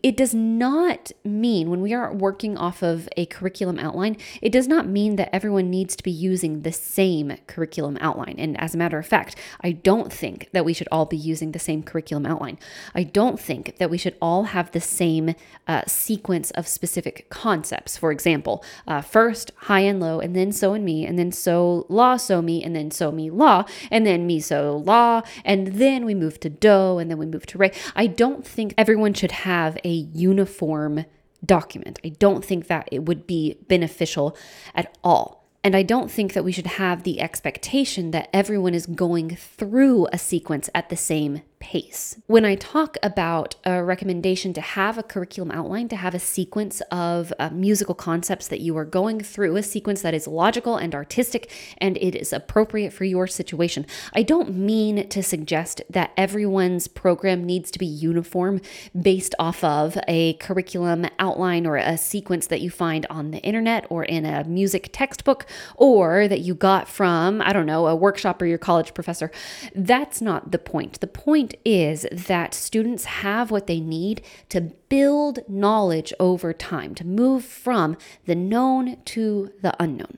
it 0.02 0.16
does 0.16 0.34
not 0.34 1.12
mean 1.26 1.70
when 1.70 1.82
we 1.82 1.94
are 1.94 2.14
working 2.14 2.58
off 2.58 2.82
of 2.82 3.10
a 3.18 3.26
curriculum 3.26 3.78
outline 3.78 4.16
it 4.42 4.52
does 4.52 4.68
not 4.68 4.88
mean 4.88 5.18
that 5.18 5.34
everyone 5.36 5.70
needs 5.70 5.96
to 5.98 6.04
be 6.04 6.12
using 6.12 6.62
the 6.62 6.72
same 6.72 7.36
curriculum 7.48 7.98
outline. 8.00 8.36
And 8.38 8.60
as 8.60 8.74
a 8.74 8.78
matter 8.78 8.98
of 8.98 9.06
fact 9.06 9.36
i 9.62 9.72
don't 9.74 10.14
think 10.14 10.50
that 10.54 10.64
we 10.64 10.74
should 10.74 10.88
all 10.92 11.06
be 11.06 11.18
using 11.18 11.52
the 11.52 11.60
same 11.60 11.84
curriculum 11.84 12.26
outline. 12.26 12.58
I 12.96 13.04
don't 13.04 13.40
think 13.40 13.78
that 13.80 13.90
we 13.90 13.98
should 13.98 14.16
all 14.22 14.44
have 14.44 14.72
the 14.72 14.82
same 14.82 15.36
uh, 15.68 15.84
sequence 15.88 16.52
of 16.52 16.68
specific 16.68 17.30
concepts. 17.30 17.98
For 17.98 18.12
example 18.14 18.64
uh, 18.88 19.02
first 19.02 19.52
high 19.58 19.89
and 19.90 20.00
low, 20.00 20.20
and 20.20 20.36
then 20.36 20.52
so 20.52 20.74
and 20.74 20.86
mi, 20.86 21.06
and 21.06 21.20
then 21.20 21.32
so 21.32 21.86
la 21.90 22.16
so 22.16 22.42
mi, 22.42 22.64
and 22.64 22.76
then 22.76 22.92
so 22.92 23.12
mi 23.12 23.30
la, 23.30 23.66
and 23.92 24.06
then 24.06 24.26
mi 24.26 24.40
so 24.40 24.82
la, 24.86 25.22
and 25.44 25.68
then 25.68 26.06
we 26.06 26.16
move 26.16 26.40
to 26.40 26.50
do, 26.50 26.98
and 26.98 27.12
then 27.12 27.18
we 27.18 27.26
move 27.26 27.46
to 27.48 27.58
re. 27.58 27.72
I 27.96 28.08
don't 28.08 28.46
think 28.46 28.74
everyone 28.78 29.14
should 29.14 29.32
have 29.32 29.78
a 29.84 29.90
uniform 29.90 31.06
document. 31.46 32.00
I 32.04 32.10
don't 32.10 32.46
think 32.46 32.68
that 32.68 32.88
it 32.92 33.04
would 33.04 33.28
be 33.28 33.58
beneficial 33.68 34.38
at 34.76 34.96
all. 35.04 35.40
And 35.64 35.76
I 35.76 35.84
don't 35.84 36.10
think 36.10 36.34
that 36.34 36.46
we 36.46 36.54
should 36.54 36.68
have 36.68 37.04
the 37.04 37.20
expectation 37.20 38.12
that 38.12 38.30
everyone 38.34 38.74
is 38.74 38.86
going 38.86 39.36
through 39.36 40.08
a 40.14 40.18
sequence 40.18 40.70
at 40.74 40.90
the 40.90 40.96
same 40.96 41.42
pace. 41.60 42.18
When 42.28 42.46
I 42.46 42.56
talk 42.56 42.98
about 43.04 43.56
a 43.66 43.84
recommendation 43.84 44.54
to 44.54 44.62
have 44.62 44.98
a 44.98 45.04
curriculum 45.04 45.52
outline, 45.52 45.90
to 45.90 45.96
have 45.96 46.16
a 46.16 46.20
sequence 46.20 46.82
of 46.92 47.34
uh, 47.38 47.50
musical 47.52 47.96
concepts 47.96 48.48
that 48.48 48.62
you 48.62 48.78
are 48.78 48.86
going 48.86 49.20
through, 49.22 49.56
a 49.56 49.64
sequence 49.64 50.02
that 50.02 50.14
is 50.14 50.28
logical 50.28 50.78
and 50.78 50.96
artistic 50.96 51.52
and 51.78 51.98
it 51.98 52.16
is 52.16 52.34
appropriate 52.34 52.94
for 52.94 53.04
your 53.04 53.28
situation, 53.28 53.86
I 54.14 54.24
don't 54.24 54.56
mean 54.56 55.08
to 55.10 55.22
suggest 55.22 55.82
that 55.90 56.12
everyone's 56.16 56.88
program 56.88 57.44
needs 57.44 57.72
to 57.72 57.80
be 57.80 57.86
uniform 57.86 58.62
based 59.00 59.36
off 59.38 59.64
of 59.64 59.98
a 60.08 60.34
curriculum 60.34 61.08
outline 61.20 61.66
or 61.66 61.78
a 61.78 61.98
sequence 61.98 62.48
that 62.48 62.62
you 62.62 62.70
find 62.70 63.06
on 63.10 63.32
the 63.32 63.40
internet 63.40 63.86
or 63.90 64.04
in 64.04 64.26
a 64.26 64.44
music 64.46 64.90
textbook 64.92 65.46
or 65.76 66.28
that 66.28 66.40
you 66.40 66.56
got 66.56 66.88
from, 66.88 67.42
I 67.42 67.54
don't 67.54 67.66
know, 67.66 67.88
a 67.88 67.96
workshop 67.96 68.42
or 68.42 68.46
your 68.46 68.58
college 68.58 68.94
professor. 68.94 69.32
That's 69.76 70.22
not 70.22 70.52
the 70.52 70.58
point. 70.58 71.00
The 71.02 71.08
point 71.08 71.49
point 71.50 71.62
is 71.66 72.06
that 72.12 72.54
students 72.54 73.06
have 73.06 73.52
what 73.52 73.68
they 73.68 73.80
need 73.80 74.22
to 74.50 74.62
build 74.90 75.40
knowledge 75.48 76.14
over 76.20 76.54
time, 76.54 76.94
to 76.96 77.06
move 77.06 77.44
from 77.44 77.98
the 78.26 78.36
known 78.36 78.98
to 79.06 79.52
the 79.62 79.74
unknown. 79.82 80.18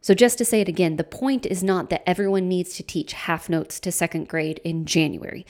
So, 0.00 0.14
just 0.14 0.38
to 0.38 0.44
say 0.44 0.60
it 0.60 0.68
again, 0.68 0.96
the 0.96 1.04
point 1.04 1.44
is 1.44 1.62
not 1.62 1.90
that 1.90 2.08
everyone 2.08 2.48
needs 2.48 2.76
to 2.76 2.82
teach 2.82 3.12
half 3.12 3.48
notes 3.48 3.80
to 3.80 3.92
second 3.92 4.28
grade 4.28 4.60
in 4.64 4.86
January. 4.86 5.44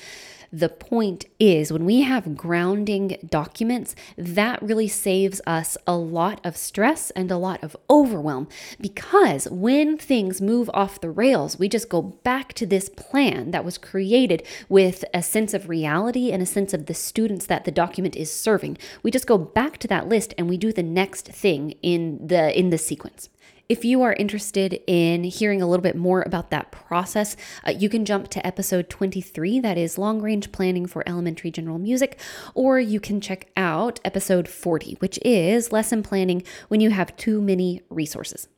The 0.53 0.69
point 0.69 1.27
is, 1.39 1.73
when 1.73 1.85
we 1.85 2.03
have 2.03 2.37
grounding 2.37 3.19
documents, 3.29 3.95
that 4.17 4.63
really 4.63 4.89
saves 4.89 5.41
us 5.47 5.77
a 5.87 5.97
lot 5.97 6.41
of 6.45 6.57
stress 6.57 7.11
and 7.11 7.31
a 7.31 7.37
lot 7.37 7.63
of 7.63 7.77
overwhelm 7.91 8.49
because 8.81 9.49
when 9.51 9.99
things 9.99 10.41
move 10.41 10.71
off 10.73 11.01
the 11.01 11.11
rails, 11.11 11.59
we 11.59 11.69
just 11.69 11.91
go 11.91 12.01
back 12.01 12.55
to 12.55 12.67
this 12.67 12.89
plan 12.89 13.51
that 13.51 13.65
was 13.65 13.77
created 13.77 14.43
with 14.69 15.05
a 15.13 15.23
sense 15.23 15.53
of 15.53 15.69
reality 15.69 16.33
and 16.33 16.43
a 16.43 16.47
sense 16.47 16.73
of 16.73 16.87
the 16.87 16.95
students 16.95 17.47
that 17.47 17.65
the 17.65 17.71
document 17.71 18.17
is 18.17 18.33
serving. 18.33 18.79
We 19.03 19.11
just 19.11 19.27
go 19.27 19.37
back 19.37 19.77
to 19.79 19.89
that 19.89 20.09
list 20.09 20.33
and 20.39 20.49
we 20.49 20.57
do 20.57 20.73
the 20.73 20.83
next 20.83 21.27
thing 21.27 21.73
in 21.83 22.27
the 22.27 22.59
in 22.59 22.71
the 22.71 22.79
sequence. 22.79 23.29
If 23.69 23.85
you 23.85 24.01
are 24.01 24.15
interested 24.15 24.81
in 24.87 25.25
hearing 25.25 25.61
a 25.61 25.67
little 25.67 25.83
bit 25.83 25.95
more 25.95 26.23
about 26.23 26.49
that 26.49 26.73
process, 26.73 27.37
uh, 27.67 27.73
you 27.73 27.91
can 27.91 28.07
jump 28.07 28.29
to 28.29 28.47
episode 28.47 28.89
23, 28.89 29.61
that 29.61 29.77
is 29.77 29.99
long 29.99 30.23
range 30.23 30.53
planning 30.53 30.87
for 30.87 31.07
elementary 31.07 31.51
general 31.51 31.79
music, 31.79 32.19
or 32.55 32.81
you 32.81 32.99
can 32.99 33.21
check 33.21 33.51
out 33.59 34.01
episode 34.07 34.49
40, 34.49 34.95
which 35.01 35.19
is 35.23 35.71
lesson 35.71 36.03
planning 36.03 36.43
when 36.69 36.81
you 36.81 36.89
have 36.89 37.15
too 37.19 37.43
many 37.43 37.83
resources. 37.91 38.49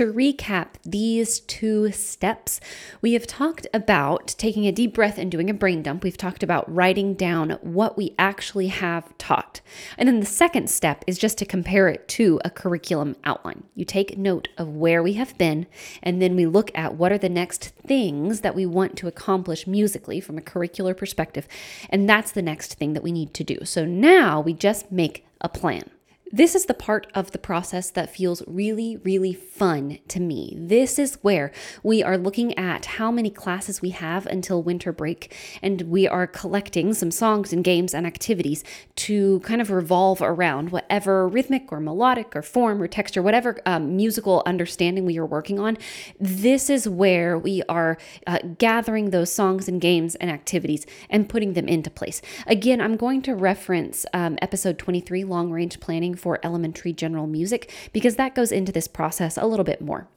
To 0.00 0.10
recap 0.10 0.76
these 0.82 1.40
two 1.40 1.92
steps, 1.92 2.58
we 3.02 3.12
have 3.12 3.26
talked 3.26 3.66
about 3.74 4.28
taking 4.38 4.66
a 4.66 4.72
deep 4.72 4.94
breath 4.94 5.18
and 5.18 5.30
doing 5.30 5.50
a 5.50 5.52
brain 5.52 5.82
dump. 5.82 6.02
We've 6.02 6.16
talked 6.16 6.42
about 6.42 6.74
writing 6.74 7.12
down 7.12 7.58
what 7.60 7.98
we 7.98 8.14
actually 8.18 8.68
have 8.68 9.12
taught. 9.18 9.60
And 9.98 10.08
then 10.08 10.20
the 10.20 10.24
second 10.24 10.70
step 10.70 11.04
is 11.06 11.18
just 11.18 11.36
to 11.36 11.44
compare 11.44 11.86
it 11.88 12.08
to 12.08 12.40
a 12.46 12.48
curriculum 12.48 13.14
outline. 13.24 13.64
You 13.74 13.84
take 13.84 14.16
note 14.16 14.48
of 14.56 14.68
where 14.68 15.02
we 15.02 15.12
have 15.12 15.36
been, 15.36 15.66
and 16.02 16.22
then 16.22 16.34
we 16.34 16.46
look 16.46 16.70
at 16.74 16.94
what 16.94 17.12
are 17.12 17.18
the 17.18 17.28
next 17.28 17.64
things 17.86 18.40
that 18.40 18.54
we 18.54 18.64
want 18.64 18.96
to 18.96 19.06
accomplish 19.06 19.66
musically 19.66 20.18
from 20.18 20.38
a 20.38 20.40
curricular 20.40 20.96
perspective. 20.96 21.46
And 21.90 22.08
that's 22.08 22.32
the 22.32 22.40
next 22.40 22.76
thing 22.76 22.94
that 22.94 23.02
we 23.02 23.12
need 23.12 23.34
to 23.34 23.44
do. 23.44 23.66
So 23.66 23.84
now 23.84 24.40
we 24.40 24.54
just 24.54 24.90
make 24.90 25.26
a 25.42 25.50
plan. 25.50 25.90
This 26.32 26.54
is 26.54 26.66
the 26.66 26.74
part 26.74 27.08
of 27.12 27.32
the 27.32 27.38
process 27.38 27.90
that 27.90 28.14
feels 28.14 28.44
really, 28.46 28.98
really 28.98 29.32
fun 29.32 29.98
to 30.06 30.20
me. 30.20 30.54
This 30.56 30.96
is 30.96 31.18
where 31.22 31.50
we 31.82 32.04
are 32.04 32.16
looking 32.16 32.56
at 32.56 32.86
how 32.86 33.10
many 33.10 33.30
classes 33.30 33.82
we 33.82 33.90
have 33.90 34.26
until 34.26 34.62
winter 34.62 34.92
break, 34.92 35.34
and 35.60 35.82
we 35.82 36.06
are 36.06 36.28
collecting 36.28 36.94
some 36.94 37.10
songs 37.10 37.52
and 37.52 37.64
games 37.64 37.92
and 37.92 38.06
activities 38.06 38.62
to 38.94 39.40
kind 39.40 39.60
of 39.60 39.72
revolve 39.72 40.22
around 40.22 40.70
whatever 40.70 41.26
rhythmic 41.26 41.72
or 41.72 41.80
melodic 41.80 42.36
or 42.36 42.42
form 42.42 42.80
or 42.80 42.86
texture, 42.86 43.22
whatever 43.22 43.58
um, 43.66 43.96
musical 43.96 44.44
understanding 44.46 45.04
we 45.04 45.18
are 45.18 45.26
working 45.26 45.58
on. 45.58 45.76
This 46.20 46.70
is 46.70 46.88
where 46.88 47.36
we 47.36 47.64
are 47.68 47.98
uh, 48.28 48.38
gathering 48.56 49.10
those 49.10 49.32
songs 49.32 49.66
and 49.66 49.80
games 49.80 50.14
and 50.14 50.30
activities 50.30 50.86
and 51.08 51.28
putting 51.28 51.54
them 51.54 51.66
into 51.66 51.90
place. 51.90 52.22
Again, 52.46 52.80
I'm 52.80 52.96
going 52.96 53.20
to 53.22 53.34
reference 53.34 54.06
um, 54.14 54.38
episode 54.40 54.78
23, 54.78 55.24
Long 55.24 55.50
Range 55.50 55.80
Planning 55.80 56.14
for 56.20 56.38
elementary 56.44 56.92
general 56.92 57.26
music 57.26 57.72
because 57.92 58.16
that 58.16 58.34
goes 58.34 58.52
into 58.52 58.72
this 58.72 58.86
process 58.86 59.36
a 59.36 59.46
little 59.46 59.64
bit 59.64 59.80
more. 59.80 60.08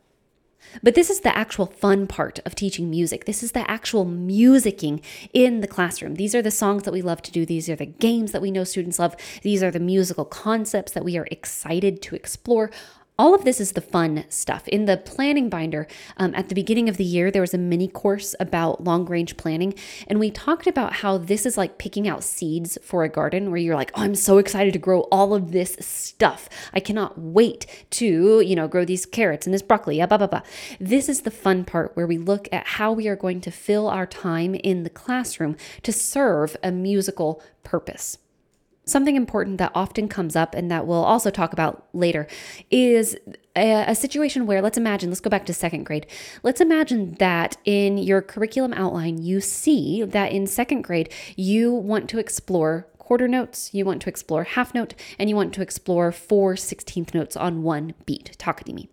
But 0.81 0.95
this 0.95 1.09
is 1.09 1.21
the 1.21 1.35
actual 1.37 1.65
fun 1.65 2.07
part 2.07 2.39
of 2.45 2.55
teaching 2.55 2.89
music. 2.89 3.25
This 3.25 3.43
is 3.43 3.51
the 3.51 3.69
actual 3.69 4.05
musicking 4.05 5.03
in 5.33 5.61
the 5.61 5.67
classroom. 5.67 6.15
These 6.15 6.33
are 6.33 6.41
the 6.41 6.51
songs 6.51 6.83
that 6.83 6.93
we 6.93 7.01
love 7.01 7.21
to 7.23 7.31
do. 7.31 7.45
These 7.45 7.69
are 7.69 7.75
the 7.75 7.85
games 7.85 8.31
that 8.31 8.41
we 8.41 8.51
know 8.51 8.63
students 8.63 8.99
love. 8.99 9.15
These 9.41 9.61
are 9.61 9.71
the 9.71 9.79
musical 9.79 10.25
concepts 10.25 10.93
that 10.93 11.03
we 11.05 11.17
are 11.17 11.27
excited 11.29 12.01
to 12.03 12.15
explore. 12.15 12.71
All 13.19 13.35
of 13.35 13.43
this 13.43 13.61
is 13.61 13.73
the 13.73 13.81
fun 13.81 14.25
stuff. 14.29 14.67
In 14.67 14.85
the 14.85 14.97
planning 14.97 15.47
binder, 15.47 15.87
um, 16.17 16.33
at 16.33 16.49
the 16.49 16.55
beginning 16.55 16.89
of 16.89 16.97
the 16.97 17.03
year, 17.03 17.29
there 17.29 17.43
was 17.43 17.53
a 17.53 17.59
mini 17.59 17.87
course 17.87 18.33
about 18.39 18.83
long 18.83 19.05
range 19.05 19.37
planning. 19.37 19.75
And 20.07 20.19
we 20.19 20.31
talked 20.31 20.65
about 20.65 20.93
how 20.93 21.19
this 21.19 21.45
is 21.45 21.55
like 21.55 21.77
picking 21.77 22.07
out 22.07 22.23
seeds 22.23 22.75
for 22.81 23.03
a 23.03 23.09
garden 23.09 23.51
where 23.51 23.59
you're 23.59 23.75
like, 23.75 23.91
oh, 23.93 24.01
I'm 24.01 24.15
so 24.15 24.39
excited 24.39 24.73
to 24.73 24.79
grow 24.79 25.01
all 25.11 25.35
of 25.35 25.51
this 25.51 25.77
stuff. 25.79 26.49
I 26.73 26.79
cannot 26.79 27.19
wait 27.19 27.67
to, 27.91 28.41
you 28.41 28.55
know, 28.55 28.67
grow 28.67 28.83
these 28.83 29.05
carrots 29.05 29.45
and 29.45 29.53
this 29.53 29.61
broccoli, 29.61 29.97
blah, 29.97 30.17
blah, 30.17 30.25
blah. 30.25 30.41
This 30.79 31.07
is 31.07 31.21
the 31.21 31.29
fun 31.29 31.65
part 31.65 31.95
where 31.95 32.07
we 32.07 32.17
look 32.17 32.49
at 32.51 32.65
how 32.65 32.91
we 32.91 33.07
are 33.07 33.15
going 33.15 33.41
to 33.41 33.51
fill 33.51 33.89
our 33.89 34.07
time 34.07 34.55
in 34.55 34.81
the 34.81 34.89
classroom 34.89 35.55
to 35.83 35.93
serve 35.93 36.57
a 36.63 36.71
musical 36.71 37.43
purpose. 37.63 38.17
Something 38.85 39.15
important 39.15 39.59
that 39.59 39.71
often 39.73 40.07
comes 40.07 40.35
up 40.35 40.53
and 40.53 40.69
that 40.69 40.85
we'll 40.85 41.03
also 41.03 41.29
talk 41.29 41.53
about 41.53 41.87
later 41.93 42.27
is 42.69 43.17
a, 43.55 43.85
a, 43.87 43.95
situation 43.95 44.45
where 44.45 44.61
let's 44.61 44.77
imagine, 44.77 45.09
let's 45.09 45.21
go 45.21 45.29
back 45.29 45.45
to 45.45 45.53
second 45.53 45.85
grade. 45.85 46.07
Let's 46.41 46.59
imagine 46.59 47.15
that 47.19 47.55
in 47.65 47.97
your 47.97 48.21
curriculum 48.21 48.73
outline, 48.73 49.21
you 49.21 49.39
see 49.41 50.03
that 50.03 50.31
in 50.31 50.47
second 50.47 50.81
grade, 50.81 51.11
you 51.35 51.71
want 51.71 52.09
to 52.09 52.19
explore 52.19 52.87
quarter 52.97 53.27
notes, 53.27 53.73
you 53.73 53.85
want 53.85 54.01
to 54.01 54.09
explore 54.09 54.43
half 54.43 54.73
note, 54.73 54.95
and 55.19 55.29
you 55.29 55.35
want 55.35 55.53
to 55.53 55.61
explore 55.61 56.11
four 56.11 56.55
16th 56.55 57.13
notes 57.13 57.35
on 57.35 57.61
one 57.63 57.93
beat. 58.05 58.35
Me. 58.67 58.89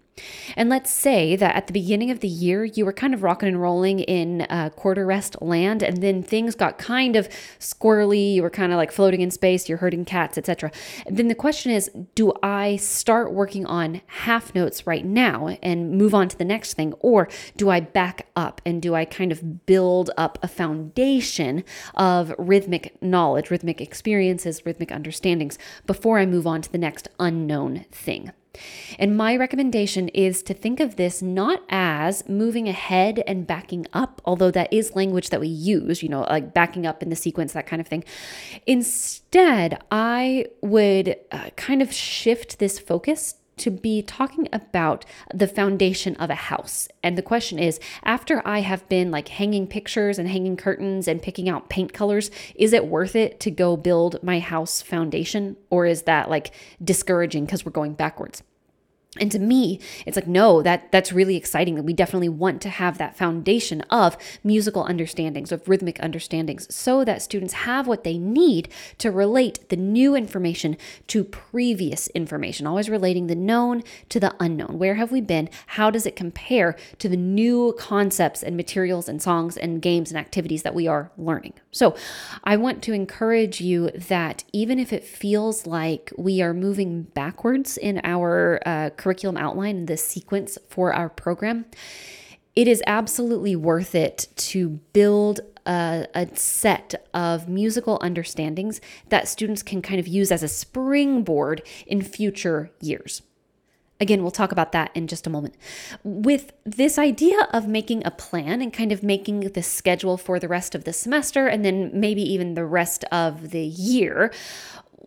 And 0.56 0.68
let's 0.68 0.90
say 0.90 1.36
that 1.36 1.54
at 1.56 1.66
the 1.66 1.72
beginning 1.72 2.10
of 2.10 2.20
the 2.20 2.28
year, 2.28 2.64
you 2.64 2.84
were 2.84 2.92
kind 2.92 3.14
of 3.14 3.22
rocking 3.22 3.48
and 3.48 3.60
rolling 3.60 4.00
in 4.00 4.42
uh, 4.42 4.70
quarter 4.70 5.06
rest 5.06 5.36
land, 5.40 5.82
and 5.82 6.02
then 6.02 6.22
things 6.22 6.54
got 6.54 6.78
kind 6.78 7.16
of 7.16 7.28
squirrely. 7.58 8.34
You 8.34 8.42
were 8.42 8.50
kind 8.50 8.72
of 8.72 8.76
like 8.76 8.92
floating 8.92 9.20
in 9.20 9.30
space, 9.30 9.68
you're 9.68 9.78
herding 9.78 10.04
cats, 10.04 10.38
etc. 10.38 10.70
Then 11.08 11.28
the 11.28 11.34
question 11.34 11.72
is 11.72 11.90
do 12.14 12.32
I 12.42 12.76
start 12.76 13.32
working 13.32 13.66
on 13.66 14.00
half 14.06 14.54
notes 14.54 14.86
right 14.86 15.04
now 15.04 15.56
and 15.62 15.92
move 15.92 16.14
on 16.14 16.28
to 16.28 16.38
the 16.38 16.44
next 16.44 16.74
thing, 16.74 16.92
or 17.00 17.28
do 17.56 17.70
I 17.70 17.80
back 17.80 18.26
up 18.36 18.60
and 18.64 18.82
do 18.82 18.94
I 18.94 19.04
kind 19.04 19.32
of 19.32 19.66
build 19.66 20.10
up 20.16 20.38
a 20.42 20.48
foundation 20.48 21.64
of 21.94 22.34
rhythmic 22.38 23.00
knowledge, 23.02 23.50
rhythmic 23.50 23.80
experiences, 23.80 24.64
rhythmic 24.66 24.90
understandings 24.90 25.58
before 25.86 26.18
I 26.18 26.26
move 26.26 26.46
on 26.46 26.62
to 26.62 26.72
the 26.72 26.78
next 26.78 27.08
unknown 27.18 27.84
thing? 27.90 28.32
And 28.98 29.16
my 29.16 29.36
recommendation 29.36 30.08
is 30.08 30.42
to 30.44 30.54
think 30.54 30.80
of 30.80 30.96
this 30.96 31.22
not 31.22 31.62
as 31.68 32.28
moving 32.28 32.68
ahead 32.68 33.22
and 33.26 33.46
backing 33.46 33.86
up, 33.92 34.20
although 34.24 34.50
that 34.50 34.72
is 34.72 34.94
language 34.94 35.30
that 35.30 35.40
we 35.40 35.48
use, 35.48 36.02
you 36.02 36.08
know, 36.08 36.22
like 36.22 36.52
backing 36.52 36.86
up 36.86 37.02
in 37.02 37.10
the 37.10 37.16
sequence, 37.16 37.52
that 37.52 37.66
kind 37.66 37.80
of 37.80 37.88
thing. 37.88 38.04
Instead, 38.66 39.82
I 39.90 40.46
would 40.60 41.16
uh, 41.30 41.50
kind 41.56 41.82
of 41.82 41.92
shift 41.92 42.58
this 42.58 42.78
focus 42.78 43.36
to 43.60 43.70
be 43.70 44.02
talking 44.02 44.48
about 44.52 45.04
the 45.32 45.46
foundation 45.46 46.16
of 46.16 46.30
a 46.30 46.34
house. 46.34 46.88
And 47.02 47.16
the 47.16 47.22
question 47.22 47.58
is 47.58 47.80
after 48.04 48.42
I 48.46 48.60
have 48.60 48.88
been 48.88 49.10
like 49.10 49.28
hanging 49.28 49.66
pictures 49.66 50.18
and 50.18 50.28
hanging 50.28 50.56
curtains 50.56 51.06
and 51.06 51.22
picking 51.22 51.48
out 51.48 51.68
paint 51.68 51.92
colors, 51.92 52.30
is 52.54 52.72
it 52.72 52.86
worth 52.86 53.14
it 53.14 53.40
to 53.40 53.50
go 53.50 53.76
build 53.76 54.22
my 54.22 54.38
house 54.38 54.82
foundation? 54.82 55.56
Or 55.70 55.86
is 55.86 56.02
that 56.02 56.28
like 56.28 56.52
discouraging 56.82 57.44
because 57.44 57.64
we're 57.64 57.72
going 57.72 57.94
backwards? 57.94 58.42
And 59.18 59.32
to 59.32 59.40
me, 59.40 59.80
it's 60.06 60.16
like, 60.16 60.28
no, 60.28 60.62
that 60.62 60.92
that's 60.92 61.12
really 61.12 61.34
exciting. 61.34 61.74
That 61.74 61.82
we 61.82 61.92
definitely 61.92 62.28
want 62.28 62.62
to 62.62 62.68
have 62.68 62.96
that 62.98 63.16
foundation 63.16 63.80
of 63.90 64.16
musical 64.44 64.84
understandings, 64.84 65.50
of 65.50 65.68
rhythmic 65.68 65.98
understandings, 66.00 66.72
so 66.72 67.04
that 67.04 67.20
students 67.20 67.54
have 67.54 67.88
what 67.88 68.04
they 68.04 68.18
need 68.18 68.68
to 68.98 69.10
relate 69.10 69.68
the 69.68 69.76
new 69.76 70.14
information 70.14 70.76
to 71.08 71.24
previous 71.24 72.06
information, 72.08 72.68
always 72.68 72.88
relating 72.88 73.26
the 73.26 73.34
known 73.34 73.82
to 74.10 74.20
the 74.20 74.32
unknown. 74.38 74.78
Where 74.78 74.94
have 74.94 75.10
we 75.10 75.20
been? 75.20 75.50
How 75.66 75.90
does 75.90 76.06
it 76.06 76.14
compare 76.14 76.76
to 77.00 77.08
the 77.08 77.16
new 77.16 77.74
concepts 77.76 78.44
and 78.44 78.56
materials 78.56 79.08
and 79.08 79.20
songs 79.20 79.56
and 79.56 79.82
games 79.82 80.12
and 80.12 80.20
activities 80.20 80.62
that 80.62 80.74
we 80.74 80.86
are 80.86 81.10
learning? 81.18 81.54
So 81.72 81.96
I 82.44 82.56
want 82.56 82.80
to 82.84 82.92
encourage 82.92 83.60
you 83.60 83.90
that 83.90 84.44
even 84.52 84.78
if 84.78 84.92
it 84.92 85.02
feels 85.02 85.66
like 85.66 86.12
we 86.16 86.40
are 86.42 86.54
moving 86.54 87.02
backwards 87.02 87.76
in 87.76 88.00
our 88.04 88.60
uh, 88.64 88.90
curriculum 89.00 89.36
outline 89.36 89.78
and 89.78 89.88
the 89.88 89.96
sequence 89.96 90.58
for 90.68 90.92
our 90.92 91.08
program, 91.08 91.64
it 92.54 92.68
is 92.68 92.82
absolutely 92.86 93.56
worth 93.56 93.94
it 93.94 94.28
to 94.36 94.80
build 94.92 95.40
a, 95.66 96.06
a, 96.14 96.28
set 96.36 97.06
of 97.14 97.48
musical 97.48 97.98
understandings 98.02 98.80
that 99.08 99.28
students 99.28 99.62
can 99.62 99.82
kind 99.82 100.00
of 100.00 100.06
use 100.06 100.30
as 100.30 100.42
a 100.42 100.48
springboard 100.48 101.62
in 101.86 102.02
future 102.02 102.70
years. 102.80 103.22
Again, 104.00 104.22
we'll 104.22 104.30
talk 104.30 104.50
about 104.50 104.72
that 104.72 104.90
in 104.94 105.06
just 105.06 105.26
a 105.26 105.30
moment. 105.30 105.54
With 106.02 106.52
this 106.64 106.98
idea 106.98 107.48
of 107.52 107.68
making 107.68 108.02
a 108.06 108.10
plan 108.10 108.62
and 108.62 108.72
kind 108.72 108.92
of 108.92 109.02
making 109.02 109.40
the 109.40 109.62
schedule 109.62 110.16
for 110.16 110.38
the 110.38 110.48
rest 110.48 110.74
of 110.74 110.84
the 110.84 110.92
semester 110.94 111.46
and 111.46 111.64
then 111.64 111.90
maybe 111.92 112.22
even 112.22 112.54
the 112.54 112.64
rest 112.64 113.04
of 113.12 113.50
the 113.50 113.62
year, 113.62 114.32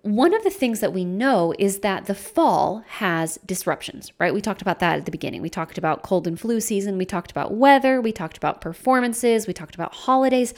one 0.03 0.33
of 0.33 0.43
the 0.43 0.49
things 0.49 0.81
that 0.81 0.91
we 0.91 1.05
know 1.05 1.53
is 1.57 1.79
that 1.79 2.07
the 2.07 2.13
fall 2.13 2.83
has 2.87 3.39
disruptions, 3.45 4.11
right? 4.19 4.33
We 4.33 4.41
talked 4.41 4.61
about 4.61 4.79
that 4.79 4.99
at 4.99 5.05
the 5.05 5.11
beginning. 5.11 5.41
We 5.41 5.49
talked 5.49 5.77
about 5.77 6.03
cold 6.03 6.27
and 6.27 6.37
flu 6.37 6.59
season, 6.59 6.97
we 6.97 7.05
talked 7.05 7.31
about 7.31 7.53
weather, 7.53 8.01
we 8.01 8.11
talked 8.11 8.35
about 8.35 8.59
performances, 8.59 9.47
we 9.47 9.53
talked 9.53 9.75
about 9.75 9.93
holidays. 9.93 10.53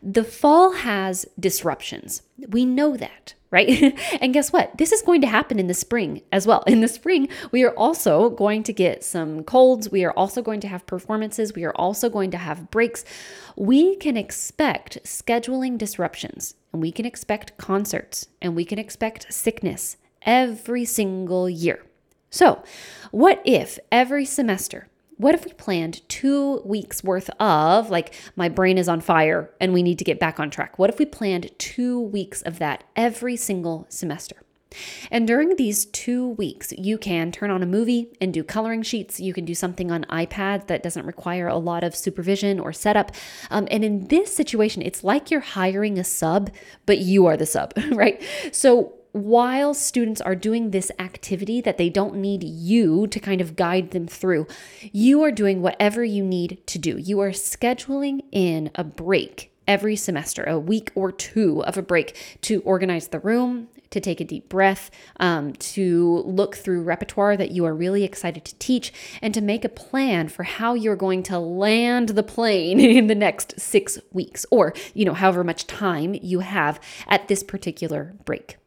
The 0.00 0.22
fall 0.22 0.72
has 0.74 1.26
disruptions. 1.40 2.22
We 2.48 2.64
know 2.64 2.96
that, 2.96 3.34
right? 3.50 3.98
and 4.20 4.32
guess 4.32 4.52
what? 4.52 4.78
This 4.78 4.92
is 4.92 5.02
going 5.02 5.22
to 5.22 5.26
happen 5.26 5.58
in 5.58 5.66
the 5.66 5.74
spring 5.74 6.22
as 6.30 6.46
well. 6.46 6.62
In 6.68 6.80
the 6.80 6.86
spring, 6.86 7.28
we 7.50 7.64
are 7.64 7.74
also 7.76 8.30
going 8.30 8.62
to 8.62 8.72
get 8.72 9.02
some 9.02 9.42
colds. 9.42 9.90
We 9.90 10.04
are 10.04 10.12
also 10.12 10.40
going 10.40 10.60
to 10.60 10.68
have 10.68 10.86
performances. 10.86 11.52
We 11.52 11.64
are 11.64 11.74
also 11.74 12.08
going 12.08 12.30
to 12.30 12.38
have 12.38 12.70
breaks. 12.70 13.04
We 13.56 13.96
can 13.96 14.16
expect 14.16 15.02
scheduling 15.02 15.78
disruptions 15.78 16.54
and 16.74 16.82
we 16.82 16.90
can 16.90 17.06
expect 17.06 17.56
concerts 17.56 18.26
and 18.42 18.56
we 18.56 18.64
can 18.64 18.80
expect 18.80 19.32
sickness 19.32 19.96
every 20.22 20.84
single 20.84 21.48
year. 21.48 21.86
So, 22.30 22.64
what 23.12 23.40
if 23.44 23.78
every 23.92 24.24
semester, 24.24 24.88
what 25.16 25.36
if 25.36 25.44
we 25.44 25.52
planned 25.52 26.06
two 26.08 26.62
weeks 26.64 27.04
worth 27.04 27.30
of, 27.38 27.90
like, 27.90 28.12
my 28.34 28.48
brain 28.48 28.76
is 28.76 28.88
on 28.88 29.00
fire 29.00 29.50
and 29.60 29.72
we 29.72 29.84
need 29.84 30.00
to 30.00 30.04
get 30.04 30.18
back 30.18 30.40
on 30.40 30.50
track? 30.50 30.76
What 30.76 30.90
if 30.90 30.98
we 30.98 31.06
planned 31.06 31.56
two 31.58 32.00
weeks 32.00 32.42
of 32.42 32.58
that 32.58 32.82
every 32.96 33.36
single 33.36 33.86
semester? 33.88 34.43
And 35.10 35.26
during 35.26 35.56
these 35.56 35.86
two 35.86 36.30
weeks, 36.30 36.72
you 36.72 36.98
can 36.98 37.32
turn 37.32 37.50
on 37.50 37.62
a 37.62 37.66
movie 37.66 38.08
and 38.20 38.32
do 38.32 38.42
coloring 38.42 38.82
sheets. 38.82 39.20
You 39.20 39.32
can 39.32 39.44
do 39.44 39.54
something 39.54 39.90
on 39.90 40.04
iPad 40.04 40.66
that 40.66 40.82
doesn't 40.82 41.06
require 41.06 41.46
a 41.46 41.56
lot 41.56 41.84
of 41.84 41.94
supervision 41.94 42.60
or 42.60 42.72
setup. 42.72 43.12
Um, 43.50 43.68
and 43.70 43.84
in 43.84 44.08
this 44.08 44.34
situation, 44.34 44.82
it's 44.82 45.04
like 45.04 45.30
you're 45.30 45.40
hiring 45.40 45.98
a 45.98 46.04
sub, 46.04 46.50
but 46.86 46.98
you 46.98 47.26
are 47.26 47.36
the 47.36 47.46
sub, 47.46 47.72
right? 47.92 48.22
So 48.52 48.94
while 49.14 49.74
students 49.74 50.20
are 50.20 50.34
doing 50.34 50.70
this 50.70 50.90
activity 50.98 51.60
that 51.60 51.78
they 51.78 51.88
don't 51.88 52.16
need 52.16 52.42
you 52.42 53.06
to 53.06 53.20
kind 53.20 53.40
of 53.40 53.54
guide 53.54 53.92
them 53.92 54.08
through, 54.08 54.44
you 54.90 55.22
are 55.22 55.30
doing 55.30 55.62
whatever 55.62 56.02
you 56.02 56.24
need 56.24 56.60
to 56.66 56.80
do. 56.80 56.98
You 56.98 57.20
are 57.20 57.30
scheduling 57.30 58.22
in 58.32 58.72
a 58.74 58.82
break 58.82 59.52
every 59.68 59.94
semester, 59.94 60.42
a 60.42 60.58
week 60.58 60.90
or 60.96 61.12
two 61.12 61.62
of 61.64 61.78
a 61.78 61.82
break 61.82 62.38
to 62.42 62.60
organize 62.62 63.08
the 63.08 63.20
room, 63.20 63.68
to 63.94 64.00
take 64.00 64.20
a 64.20 64.24
deep 64.24 64.48
breath, 64.48 64.90
um, 65.20 65.54
to 65.54 66.22
look 66.26 66.56
through 66.56 66.82
repertoire 66.82 67.36
that 67.36 67.52
you 67.52 67.64
are 67.64 67.74
really 67.74 68.04
excited 68.04 68.44
to 68.44 68.54
teach, 68.58 68.92
and 69.22 69.32
to 69.32 69.40
make 69.40 69.64
a 69.64 69.68
plan 69.68 70.28
for 70.28 70.42
how 70.42 70.74
you're 70.74 70.96
going 70.96 71.22
to 71.22 71.38
land 71.38 72.10
the 72.10 72.22
plane 72.22 72.78
in 73.00 73.06
the 73.06 73.14
next 73.14 73.58
six 73.58 73.98
weeks 74.12 74.44
or, 74.50 74.74
you 74.92 75.04
know, 75.04 75.14
however 75.14 75.42
much 75.42 75.66
time 75.66 76.14
you 76.22 76.40
have 76.40 76.78
at 77.08 77.28
this 77.28 77.42
particular 77.42 78.14
break. 78.24 78.58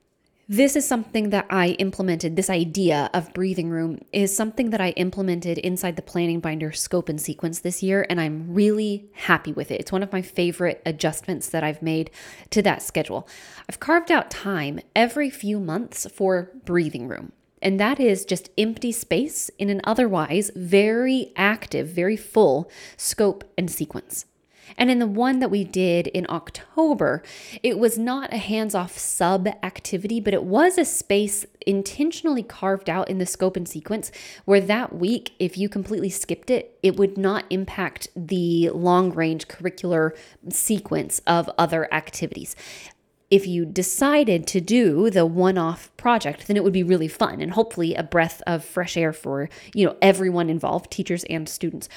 This 0.49 0.77
is 0.77 0.87
something 0.87 1.31
that 1.31 1.45
I 1.49 1.71
implemented. 1.71 2.37
This 2.37 2.49
idea 2.49 3.09
of 3.13 3.33
breathing 3.33 3.69
room 3.69 3.99
is 4.13 4.33
something 4.33 4.69
that 4.69 4.79
I 4.79 4.91
implemented 4.91 5.57
inside 5.57 5.97
the 5.97 6.01
planning 6.01 6.39
binder 6.39 6.71
scope 6.71 7.09
and 7.09 7.19
sequence 7.19 7.59
this 7.59 7.83
year, 7.83 8.05
and 8.09 8.21
I'm 8.21 8.53
really 8.53 9.09
happy 9.11 9.51
with 9.51 9.71
it. 9.71 9.81
It's 9.81 9.91
one 9.91 10.03
of 10.03 10.13
my 10.13 10.21
favorite 10.21 10.81
adjustments 10.85 11.49
that 11.49 11.65
I've 11.65 11.81
made 11.81 12.11
to 12.51 12.61
that 12.61 12.81
schedule. 12.81 13.27
I've 13.67 13.81
carved 13.81 14.09
out 14.09 14.31
time 14.31 14.79
every 14.95 15.29
few 15.29 15.59
months 15.59 16.09
for 16.09 16.53
breathing 16.63 17.09
room. 17.09 17.33
And 17.61 17.77
that 17.81 17.99
is 17.99 18.23
just 18.23 18.49
empty 18.57 18.93
space 18.93 19.51
in 19.59 19.69
an 19.69 19.81
otherwise 19.83 20.49
very 20.55 21.33
active, 21.35 21.89
very 21.89 22.15
full 22.15 22.71
scope 22.95 23.43
and 23.57 23.69
sequence. 23.69 24.25
And 24.77 24.89
in 24.89 24.99
the 24.99 25.07
one 25.07 25.39
that 25.39 25.51
we 25.51 25.63
did 25.63 26.07
in 26.07 26.25
October, 26.29 27.23
it 27.63 27.77
was 27.77 27.97
not 27.97 28.33
a 28.33 28.37
hands 28.37 28.75
off 28.75 28.97
sub 28.97 29.47
activity, 29.63 30.19
but 30.19 30.33
it 30.33 30.43
was 30.43 30.77
a 30.77 30.85
space 30.85 31.45
intentionally 31.65 32.43
carved 32.43 32.89
out 32.89 33.09
in 33.09 33.17
the 33.17 33.25
scope 33.25 33.57
and 33.57 33.67
sequence 33.67 34.11
where 34.45 34.61
that 34.61 34.95
week, 34.95 35.33
if 35.37 35.57
you 35.57 35.69
completely 35.69 36.09
skipped 36.09 36.49
it, 36.49 36.77
it 36.81 36.95
would 36.97 37.17
not 37.17 37.45
impact 37.49 38.07
the 38.15 38.69
long 38.69 39.11
range 39.11 39.47
curricular 39.47 40.11
sequence 40.49 41.21
of 41.27 41.49
other 41.57 41.93
activities 41.93 42.55
if 43.29 43.45
you 43.45 43.65
decided 43.65 44.47
to 44.47 44.61
do 44.61 45.09
the 45.09 45.25
one-off 45.25 45.91
project 45.97 46.47
then 46.47 46.55
it 46.55 46.63
would 46.63 46.73
be 46.73 46.83
really 46.83 47.07
fun 47.07 47.41
and 47.41 47.51
hopefully 47.51 47.93
a 47.93 48.03
breath 48.03 48.41
of 48.47 48.63
fresh 48.63 48.95
air 48.95 49.11
for 49.11 49.49
you 49.73 49.85
know 49.85 49.95
everyone 50.01 50.49
involved 50.49 50.91
teachers 50.91 51.23
and 51.25 51.49
students. 51.49 51.89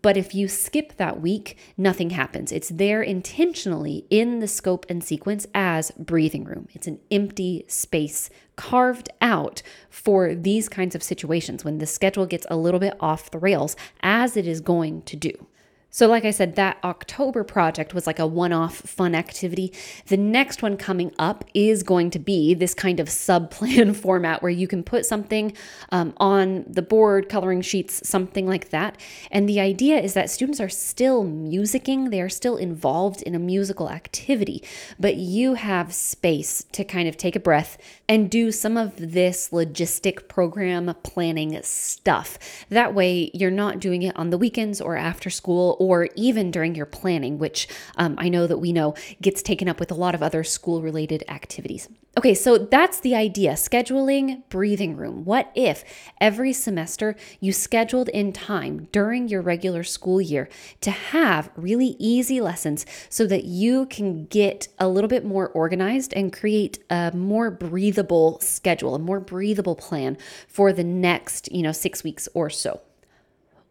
But 0.00 0.16
if 0.16 0.34
you 0.34 0.48
skip 0.48 0.96
that 0.96 1.20
week 1.20 1.56
nothing 1.76 2.10
happens. 2.10 2.52
It's 2.52 2.68
there 2.68 3.02
intentionally 3.02 4.06
in 4.10 4.38
the 4.38 4.48
scope 4.48 4.86
and 4.88 5.02
sequence 5.02 5.46
as 5.54 5.90
breathing 5.92 6.44
room. 6.44 6.68
It's 6.72 6.86
an 6.86 7.00
empty 7.10 7.64
space 7.68 8.30
carved 8.56 9.08
out 9.20 9.62
for 9.90 10.34
these 10.34 10.68
kinds 10.68 10.94
of 10.94 11.02
situations 11.02 11.64
when 11.64 11.78
the 11.78 11.86
schedule 11.86 12.26
gets 12.26 12.46
a 12.50 12.56
little 12.56 12.80
bit 12.80 12.94
off 13.00 13.30
the 13.30 13.38
rails 13.38 13.76
as 14.02 14.36
it 14.36 14.46
is 14.46 14.60
going 14.60 15.02
to 15.02 15.16
do 15.16 15.46
so, 15.94 16.08
like 16.08 16.24
I 16.24 16.30
said, 16.30 16.56
that 16.56 16.78
October 16.82 17.44
project 17.44 17.92
was 17.92 18.06
like 18.06 18.18
a 18.18 18.26
one 18.26 18.50
off 18.50 18.76
fun 18.76 19.14
activity. 19.14 19.74
The 20.06 20.16
next 20.16 20.62
one 20.62 20.78
coming 20.78 21.12
up 21.18 21.44
is 21.52 21.82
going 21.82 22.08
to 22.12 22.18
be 22.18 22.54
this 22.54 22.72
kind 22.72 22.98
of 22.98 23.10
sub 23.10 23.50
plan 23.50 23.92
format 24.02 24.42
where 24.42 24.50
you 24.50 24.66
can 24.66 24.82
put 24.82 25.04
something 25.04 25.52
um, 25.90 26.14
on 26.16 26.64
the 26.66 26.80
board, 26.80 27.28
coloring 27.28 27.60
sheets, 27.60 28.08
something 28.08 28.46
like 28.46 28.70
that. 28.70 28.98
And 29.30 29.46
the 29.46 29.60
idea 29.60 30.00
is 30.00 30.14
that 30.14 30.30
students 30.30 30.60
are 30.60 30.70
still 30.70 31.26
musicking, 31.26 32.10
they 32.10 32.22
are 32.22 32.30
still 32.30 32.56
involved 32.56 33.20
in 33.20 33.34
a 33.34 33.38
musical 33.38 33.90
activity, 33.90 34.64
but 34.98 35.16
you 35.16 35.54
have 35.54 35.92
space 35.92 36.64
to 36.72 36.84
kind 36.84 37.06
of 37.06 37.18
take 37.18 37.36
a 37.36 37.40
breath 37.40 37.76
and 38.08 38.30
do 38.30 38.50
some 38.50 38.78
of 38.78 38.96
this 38.96 39.50
logistic 39.50 40.26
program 40.26 40.94
planning 41.02 41.60
stuff. 41.62 42.38
That 42.70 42.94
way, 42.94 43.30
you're 43.34 43.50
not 43.50 43.78
doing 43.78 44.00
it 44.00 44.16
on 44.16 44.30
the 44.30 44.38
weekends 44.38 44.80
or 44.80 44.96
after 44.96 45.28
school 45.28 45.76
or 45.82 46.08
even 46.14 46.52
during 46.52 46.76
your 46.76 46.86
planning, 46.86 47.40
which 47.40 47.66
um, 47.96 48.14
I 48.16 48.28
know 48.28 48.46
that 48.46 48.58
we 48.58 48.72
know 48.72 48.94
gets 49.20 49.42
taken 49.42 49.68
up 49.68 49.80
with 49.80 49.90
a 49.90 49.96
lot 49.96 50.14
of 50.14 50.22
other 50.22 50.44
school 50.44 50.80
related 50.80 51.24
activities. 51.28 51.88
Okay, 52.16 52.34
so 52.34 52.56
that's 52.56 53.00
the 53.00 53.16
idea 53.16 53.54
scheduling 53.54 54.48
breathing 54.48 54.96
room. 54.96 55.24
What 55.24 55.50
if 55.56 55.82
every 56.20 56.52
semester 56.52 57.16
you 57.40 57.52
scheduled 57.52 58.08
in 58.10 58.32
time 58.32 58.86
during 58.92 59.26
your 59.26 59.42
regular 59.42 59.82
school 59.82 60.20
year 60.20 60.48
to 60.82 60.92
have 60.92 61.50
really 61.56 61.96
easy 61.98 62.40
lessons 62.40 62.86
so 63.08 63.26
that 63.26 63.44
you 63.44 63.86
can 63.86 64.26
get 64.26 64.68
a 64.78 64.86
little 64.86 65.08
bit 65.08 65.24
more 65.24 65.48
organized 65.48 66.12
and 66.14 66.32
create 66.32 66.78
a 66.90 67.10
more 67.12 67.50
breathable 67.50 68.38
schedule, 68.40 68.94
a 68.94 69.00
more 69.00 69.18
breathable 69.18 69.74
plan 69.74 70.16
for 70.46 70.72
the 70.72 70.84
next, 70.84 71.50
you 71.50 71.62
know, 71.62 71.72
6 71.72 72.04
weeks 72.04 72.28
or 72.34 72.48
so? 72.50 72.82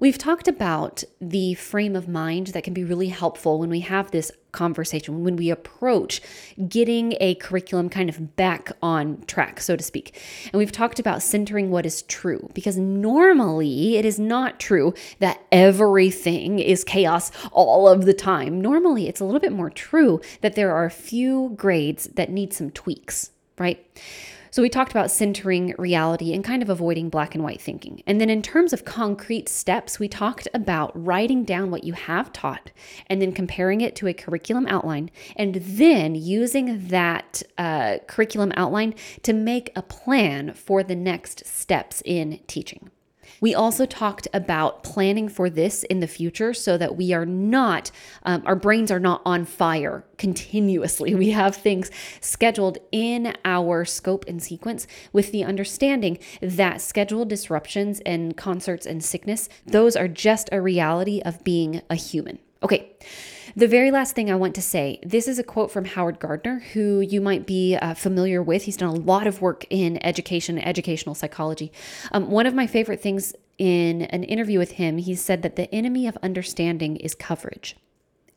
We've 0.02 0.18
talked 0.18 0.48
about 0.48 1.04
the 1.22 1.54
frame 1.54 1.96
of 1.96 2.08
mind 2.08 2.48
that 2.48 2.64
can 2.64 2.74
be 2.74 2.84
really 2.84 3.10
helpful 3.10 3.60
when 3.60 3.70
we 3.70 3.82
have 3.82 4.10
this 4.10 4.32
conversation, 4.52 5.24
when 5.24 5.36
we 5.36 5.52
approach 5.52 6.24
getting 6.68 7.14
a 7.20 7.36
curriculum 7.36 7.88
kind 7.88 8.10
of 8.10 8.36
back 8.36 8.72
on 8.82 9.22
track, 9.28 9.60
so 9.60 9.76
to 9.76 9.84
speak. 9.84 10.20
And 10.46 10.58
we've 10.58 10.72
talked 10.72 10.98
about 10.98 11.22
centering 11.22 11.70
what 11.70 11.86
is 11.86 12.02
true 12.02 12.50
because 12.56 12.78
normally 12.78 13.96
it 13.96 14.04
is 14.04 14.18
not 14.18 14.60
true 14.60 14.96
that 15.20 15.40
everything 15.52 16.58
is 16.58 16.84
chaos 16.84 17.32
all 17.52 17.88
of 17.88 18.06
the 18.06 18.14
time. 18.16 18.60
Normally 18.60 19.08
it's 19.08 19.20
a 19.20 19.24
little 19.24 19.40
bit 19.40 19.54
more 19.54 19.70
true 19.70 20.20
that 20.42 20.56
there 20.56 20.74
are 20.76 20.86
a 20.86 20.90
few 20.90 21.54
grades 21.56 22.06
that 22.16 22.32
need 22.32 22.54
some 22.54 22.72
tweaks, 22.72 23.30
right? 23.60 23.86
So 24.54 24.62
we 24.62 24.68
talked 24.68 24.92
about 24.92 25.10
centering 25.10 25.74
reality 25.78 26.34
and 26.34 26.44
kind 26.44 26.62
of 26.62 26.70
avoiding 26.70 27.08
black 27.08 27.36
and 27.36 27.44
white 27.44 27.62
thinking. 27.62 28.04
And 28.06 28.20
then 28.20 28.30
in 28.30 28.42
terms 28.42 28.74
of 28.74 28.84
concrete 28.84 29.48
steps, 29.48 29.98
we 29.98 30.10
talked 30.10 30.46
about 30.54 30.92
writing 30.94 31.46
down 31.46 31.72
what 31.72 31.86
you 31.86 31.94
have 31.94 32.34
taught 32.34 32.72
and 33.08 33.22
then 33.22 33.32
comparing 33.32 33.80
it 33.80 33.96
to 33.96 34.08
a 34.08 34.14
curriculum 34.14 34.68
outline 34.68 35.10
and 35.38 35.56
then 35.56 36.16
using 36.16 36.90
that 36.90 37.42
uh, 37.58 38.00
curriculum 38.08 38.52
outline 38.58 38.94
to 39.24 39.32
make 39.32 39.72
a 39.74 39.82
plan 39.82 40.54
for 40.54 40.84
the 40.84 40.96
next 40.96 41.46
steps 41.46 42.02
in 42.04 42.42
teaching. 42.48 42.92
We 43.42 43.54
also 43.54 43.86
talked 43.86 44.28
about 44.34 44.84
planning 44.84 45.28
for 45.28 45.50
this 45.50 45.84
in 45.84 46.00
the 46.00 46.08
future 46.08 46.54
so 46.54 46.78
that 46.78 46.96
we 46.96 47.12
are 47.12 47.26
not, 47.26 47.92
um, 48.24 48.44
our 48.46 48.56
brains 48.56 48.92
are 48.92 49.00
not 49.00 49.22
on 49.26 49.44
fire 49.46 50.06
continuously. 50.18 51.16
We 51.22 51.32
have 51.32 51.56
things 51.56 51.92
scheduled 52.20 52.80
in 52.92 53.36
our 53.46 53.86
scope 53.86 54.26
and 54.28 54.42
sequence 54.42 54.88
with 55.14 55.32
the 55.32 55.44
understanding 55.44 56.18
that 56.42 56.82
scheduled 56.82 57.30
disruptions 57.30 58.00
and 58.02 58.36
concerts 58.36 58.86
and 58.88 59.04
sickness, 59.04 59.50
those 59.66 59.96
are 59.96 60.08
just 60.08 60.50
a 60.52 60.62
reality 60.62 61.22
of 61.24 61.44
being 61.44 61.82
a 61.90 61.96
human. 61.96 62.40
Okay. 62.64 62.92
The 63.56 63.68
very 63.68 63.92
last 63.92 64.16
thing 64.16 64.32
I 64.32 64.36
want 64.36 64.56
to 64.56 64.62
say 64.62 65.00
this 65.04 65.28
is 65.28 65.38
a 65.38 65.44
quote 65.44 65.72
from 65.72 65.86
Howard 65.86 66.20
Gardner, 66.20 66.60
who 66.74 67.02
you 67.02 67.20
might 67.20 67.46
be 67.46 67.76
uh, 67.76 67.94
familiar 67.94 68.42
with. 68.42 68.64
He's 68.64 68.78
done 68.78 68.90
a 68.90 69.00
lot 69.00 69.28
of 69.28 69.42
work 69.42 69.66
in 69.70 70.04
education, 70.06 70.58
educational 70.58 71.16
psychology. 71.16 71.72
Um, 72.12 72.32
one 72.32 72.46
of 72.46 72.54
my 72.54 72.68
favorite 72.68 73.02
things 73.02 73.34
in 73.58 74.04
an 74.04 74.24
interview 74.24 74.58
with 74.58 74.72
him, 74.74 74.98
he 74.98 75.16
said 75.16 75.42
that 75.42 75.56
the 75.56 75.74
enemy 75.74 76.08
of 76.08 76.18
understanding 76.24 76.96
is 76.96 77.14
coverage. 77.14 77.76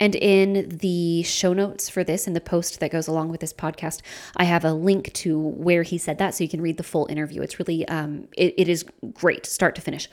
And 0.00 0.16
in 0.16 0.79
the 0.81 1.22
show 1.22 1.53
notes 1.53 1.88
for 1.88 2.03
this, 2.03 2.27
in 2.27 2.33
the 2.33 2.40
post 2.40 2.81
that 2.81 2.90
goes 2.90 3.07
along 3.07 3.29
with 3.29 3.40
this 3.40 3.53
podcast, 3.53 4.03
I 4.37 4.44
have 4.44 4.64
a 4.64 4.72
link 4.72 5.12
to 5.14 5.38
where 5.38 5.85
he 5.85 5.98
said 5.98 6.18
that 6.18 6.35
so 6.35 6.42
you 6.42 6.50
can 6.50 6.61
read 6.61 6.77
the 6.77 6.83
full 6.83 7.07
interview. 7.07 7.40
It's 7.42 7.61
really, 7.61 7.87
um, 7.87 8.27
it, 8.37 8.55
it 8.59 8.68
is 8.68 8.85
great, 9.12 9.46
start 9.46 9.77
to 9.77 9.81
finish. 9.81 10.09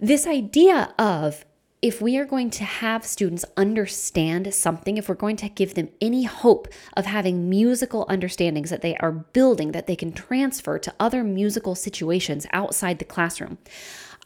This 0.00 0.26
idea 0.26 0.94
of 0.98 1.44
if 1.82 2.00
we 2.00 2.16
are 2.16 2.24
going 2.24 2.48
to 2.48 2.64
have 2.64 3.04
students 3.04 3.44
understand 3.56 4.54
something, 4.54 4.96
if 4.96 5.08
we're 5.08 5.16
going 5.16 5.36
to 5.36 5.48
give 5.48 5.74
them 5.74 5.88
any 6.00 6.22
hope 6.22 6.68
of 6.96 7.06
having 7.06 7.50
musical 7.50 8.06
understandings 8.08 8.70
that 8.70 8.82
they 8.82 8.96
are 8.98 9.10
building, 9.10 9.72
that 9.72 9.88
they 9.88 9.96
can 9.96 10.12
transfer 10.12 10.78
to 10.78 10.94
other 11.00 11.24
musical 11.24 11.74
situations 11.74 12.46
outside 12.52 13.00
the 13.00 13.04
classroom, 13.04 13.58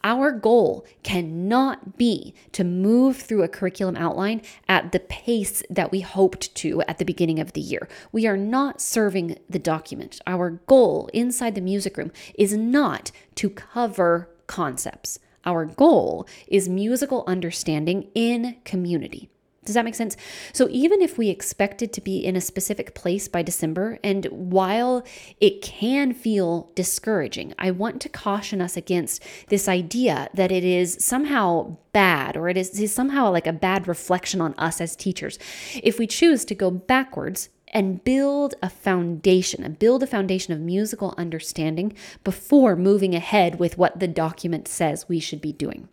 our 0.03 0.31
goal 0.31 0.85
cannot 1.01 1.97
be 1.97 2.35
to 2.51 2.63
move 2.63 3.17
through 3.17 3.41
a 3.41 3.47
curriculum 3.47 3.95
outline 3.95 4.43
at 4.69 4.91
the 4.91 4.99
pace 4.99 5.63
that 5.71 5.91
we 5.91 6.01
hoped 6.01 6.53
to 6.53 6.83
at 6.83 6.99
the 6.99 7.05
beginning 7.05 7.39
of 7.39 7.53
the 7.53 7.61
year. 7.61 7.89
We 8.11 8.27
are 8.27 8.37
not 8.37 8.79
serving 8.79 9.39
the 9.49 9.57
document. 9.57 10.21
Our 10.27 10.51
goal 10.67 11.09
inside 11.11 11.55
the 11.55 11.61
music 11.61 11.97
room 11.97 12.11
is 12.35 12.55
not 12.55 13.11
to 13.35 13.49
cover 13.49 14.29
concepts. 14.45 15.17
Our 15.47 15.65
goal 15.65 16.27
is 16.47 16.67
musical 16.69 17.23
understanding 17.25 18.09
in 18.13 18.57
community. 18.65 19.29
Does 19.63 19.73
that 19.73 19.83
make 19.83 19.95
sense? 19.95 20.15
So, 20.53 20.69
even 20.69 21.01
if 21.01 21.17
we 21.17 21.29
expected 21.29 21.91
to 21.91 22.01
be 22.01 22.19
in 22.19 22.37
a 22.37 22.41
specific 22.41 22.95
place 22.95 23.27
by 23.27 23.41
December, 23.41 23.99
and 24.01 24.25
while 24.27 25.05
it 25.41 25.61
can 25.61 26.13
feel 26.13 26.71
discouraging, 26.73 27.53
I 27.59 27.71
want 27.71 28.01
to 28.01 28.09
caution 28.09 28.61
us 28.61 28.77
against 28.77 29.21
this 29.49 29.67
idea 29.67 30.29
that 30.33 30.53
it 30.53 30.63
is 30.63 31.03
somehow 31.03 31.77
bad 31.91 32.37
or 32.37 32.47
it 32.47 32.55
is, 32.55 32.79
is 32.79 32.93
somehow 32.93 33.29
like 33.29 33.45
a 33.45 33.51
bad 33.51 33.89
reflection 33.89 34.39
on 34.39 34.53
us 34.57 34.79
as 34.79 34.95
teachers 34.95 35.37
if 35.83 35.99
we 35.99 36.07
choose 36.07 36.45
to 36.45 36.55
go 36.55 36.71
backwards 36.71 37.49
and 37.69 38.03
build 38.03 38.55
a 38.61 38.69
foundation 38.69 39.63
and 39.63 39.79
build 39.79 40.03
a 40.03 40.07
foundation 40.07 40.53
of 40.53 40.59
musical 40.59 41.13
understanding 41.17 41.93
before 42.23 42.75
moving 42.75 43.13
ahead 43.13 43.59
with 43.59 43.77
what 43.77 43.99
the 43.99 44.07
document 44.07 44.67
says 44.67 45.09
we 45.09 45.19
should 45.19 45.41
be 45.41 45.51
doing 45.51 45.87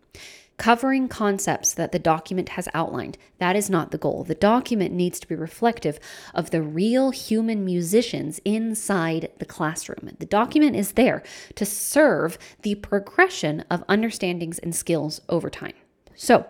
covering 0.57 1.07
concepts 1.07 1.73
that 1.73 1.91
the 1.91 1.99
document 1.99 2.49
has 2.49 2.69
outlined. 2.73 3.17
That 3.39 3.55
is 3.55 3.69
not 3.69 3.91
the 3.91 3.97
goal. 3.97 4.23
The 4.23 4.35
document 4.35 4.93
needs 4.93 5.19
to 5.19 5.27
be 5.27 5.35
reflective 5.35 5.99
of 6.33 6.51
the 6.51 6.61
real 6.61 7.11
human 7.11 7.65
musicians 7.65 8.39
inside 8.45 9.31
the 9.37 9.45
classroom. 9.45 10.11
The 10.17 10.25
document 10.25 10.75
is 10.75 10.93
there 10.93 11.23
to 11.55 11.65
serve 11.65 12.37
the 12.61 12.75
progression 12.75 13.65
of 13.69 13.83
understandings 13.89 14.59
and 14.59 14.75
skills 14.75 15.21
over 15.29 15.49
time. 15.49 15.73
So, 16.15 16.45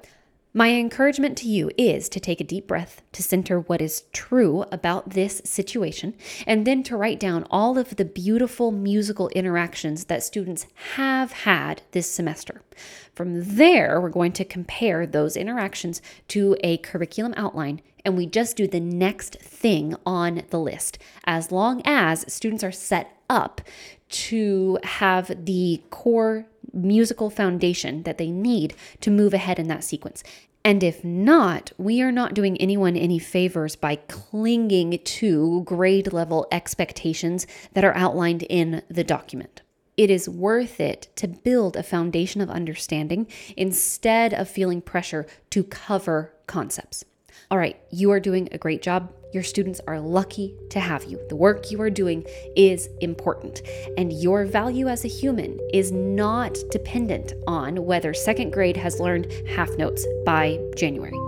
my 0.57 0.71
encouragement 0.71 1.37
to 1.37 1.49
you 1.49 1.69
is 1.77 2.07
to 2.07 2.17
take 2.17 2.39
a 2.39 2.45
deep 2.45 2.65
breath, 2.65 3.01
to 3.11 3.21
center 3.21 3.59
what 3.59 3.81
is 3.81 4.05
true 4.13 4.63
about 4.71 5.09
this 5.09 5.41
situation, 5.43 6.13
and 6.47 6.65
then 6.65 6.81
to 6.81 6.95
write 6.95 7.19
down 7.19 7.45
all 7.51 7.77
of 7.77 7.97
the 7.97 8.05
beautiful 8.05 8.71
musical 8.71 9.27
interactions 9.35 10.05
that 10.05 10.23
students 10.23 10.65
have 10.93 11.33
had 11.33 11.81
this 11.91 12.09
semester. 12.09 12.61
From 13.13 13.57
there, 13.57 13.99
we're 13.99 14.07
going 14.07 14.31
to 14.31 14.45
compare 14.45 15.05
those 15.05 15.35
interactions 15.35 16.01
to 16.29 16.55
a 16.63 16.77
curriculum 16.77 17.33
outline, 17.35 17.81
and 18.05 18.15
we 18.15 18.25
just 18.25 18.55
do 18.55 18.65
the 18.65 18.79
next 18.79 19.35
thing 19.41 19.93
on 20.05 20.43
the 20.51 20.59
list 20.59 20.97
as 21.25 21.51
long 21.51 21.81
as 21.83 22.33
students 22.33 22.63
are 22.63 22.71
set 22.71 23.11
up 23.29 23.59
to 24.07 24.79
have 24.83 25.45
the 25.45 25.81
core 25.89 26.45
musical 26.75 27.29
foundation 27.29 28.03
that 28.03 28.17
they 28.17 28.29
need 28.29 28.75
to 29.01 29.09
move 29.09 29.33
ahead 29.33 29.57
in 29.57 29.67
that 29.69 29.83
sequence. 29.83 30.23
And 30.63 30.83
if 30.83 31.03
not, 31.03 31.71
we 31.77 32.01
are 32.01 32.11
not 32.11 32.33
doing 32.33 32.57
anyone 32.57 32.95
any 32.97 33.19
favors 33.19 33.75
by 33.75 33.97
clinging 33.97 34.99
to 35.03 35.61
grade 35.63 36.11
level 36.11 36.47
expectations 36.51 37.45
that 37.73 37.85
are 37.85 37.95
outlined 37.95 38.43
in 38.43 38.81
the 38.89 39.03
document. 39.03 39.61
It 39.95 40.09
is 40.09 40.27
worth 40.27 40.79
it 40.79 41.07
to 41.17 41.27
build 41.27 41.77
a 41.77 41.83
foundation 41.83 42.41
of 42.41 42.49
understanding 42.49 43.27
instead 43.55 44.33
of 44.33 44.49
feeling 44.49 44.81
pressure 44.81 45.25
to 45.51 45.63
cover 45.63 46.33
concepts. 46.47 47.05
All 47.51 47.57
right, 47.57 47.79
you 47.91 48.11
are 48.11 48.19
doing 48.19 48.49
a 48.51 48.57
great 48.57 48.81
job. 48.81 49.13
Your 49.35 49.43
students 49.43 49.81
are 49.85 49.99
lucky 49.99 50.55
to 50.69 50.79
have 50.79 51.03
you. 51.03 51.19
The 51.27 51.35
work 51.35 51.69
you 51.69 51.81
are 51.81 51.89
doing 51.89 52.25
is 52.55 52.87
important, 53.01 53.63
and 53.97 54.13
your 54.13 54.45
value 54.45 54.87
as 54.87 55.03
a 55.03 55.09
human 55.09 55.59
is 55.73 55.91
not 55.91 56.57
dependent 56.71 57.33
on 57.45 57.85
whether 57.85 58.13
second 58.13 58.51
grade 58.51 58.77
has 58.77 59.01
learned 59.01 59.29
half 59.45 59.77
notes 59.77 60.07
by 60.25 60.57
January. 60.77 61.24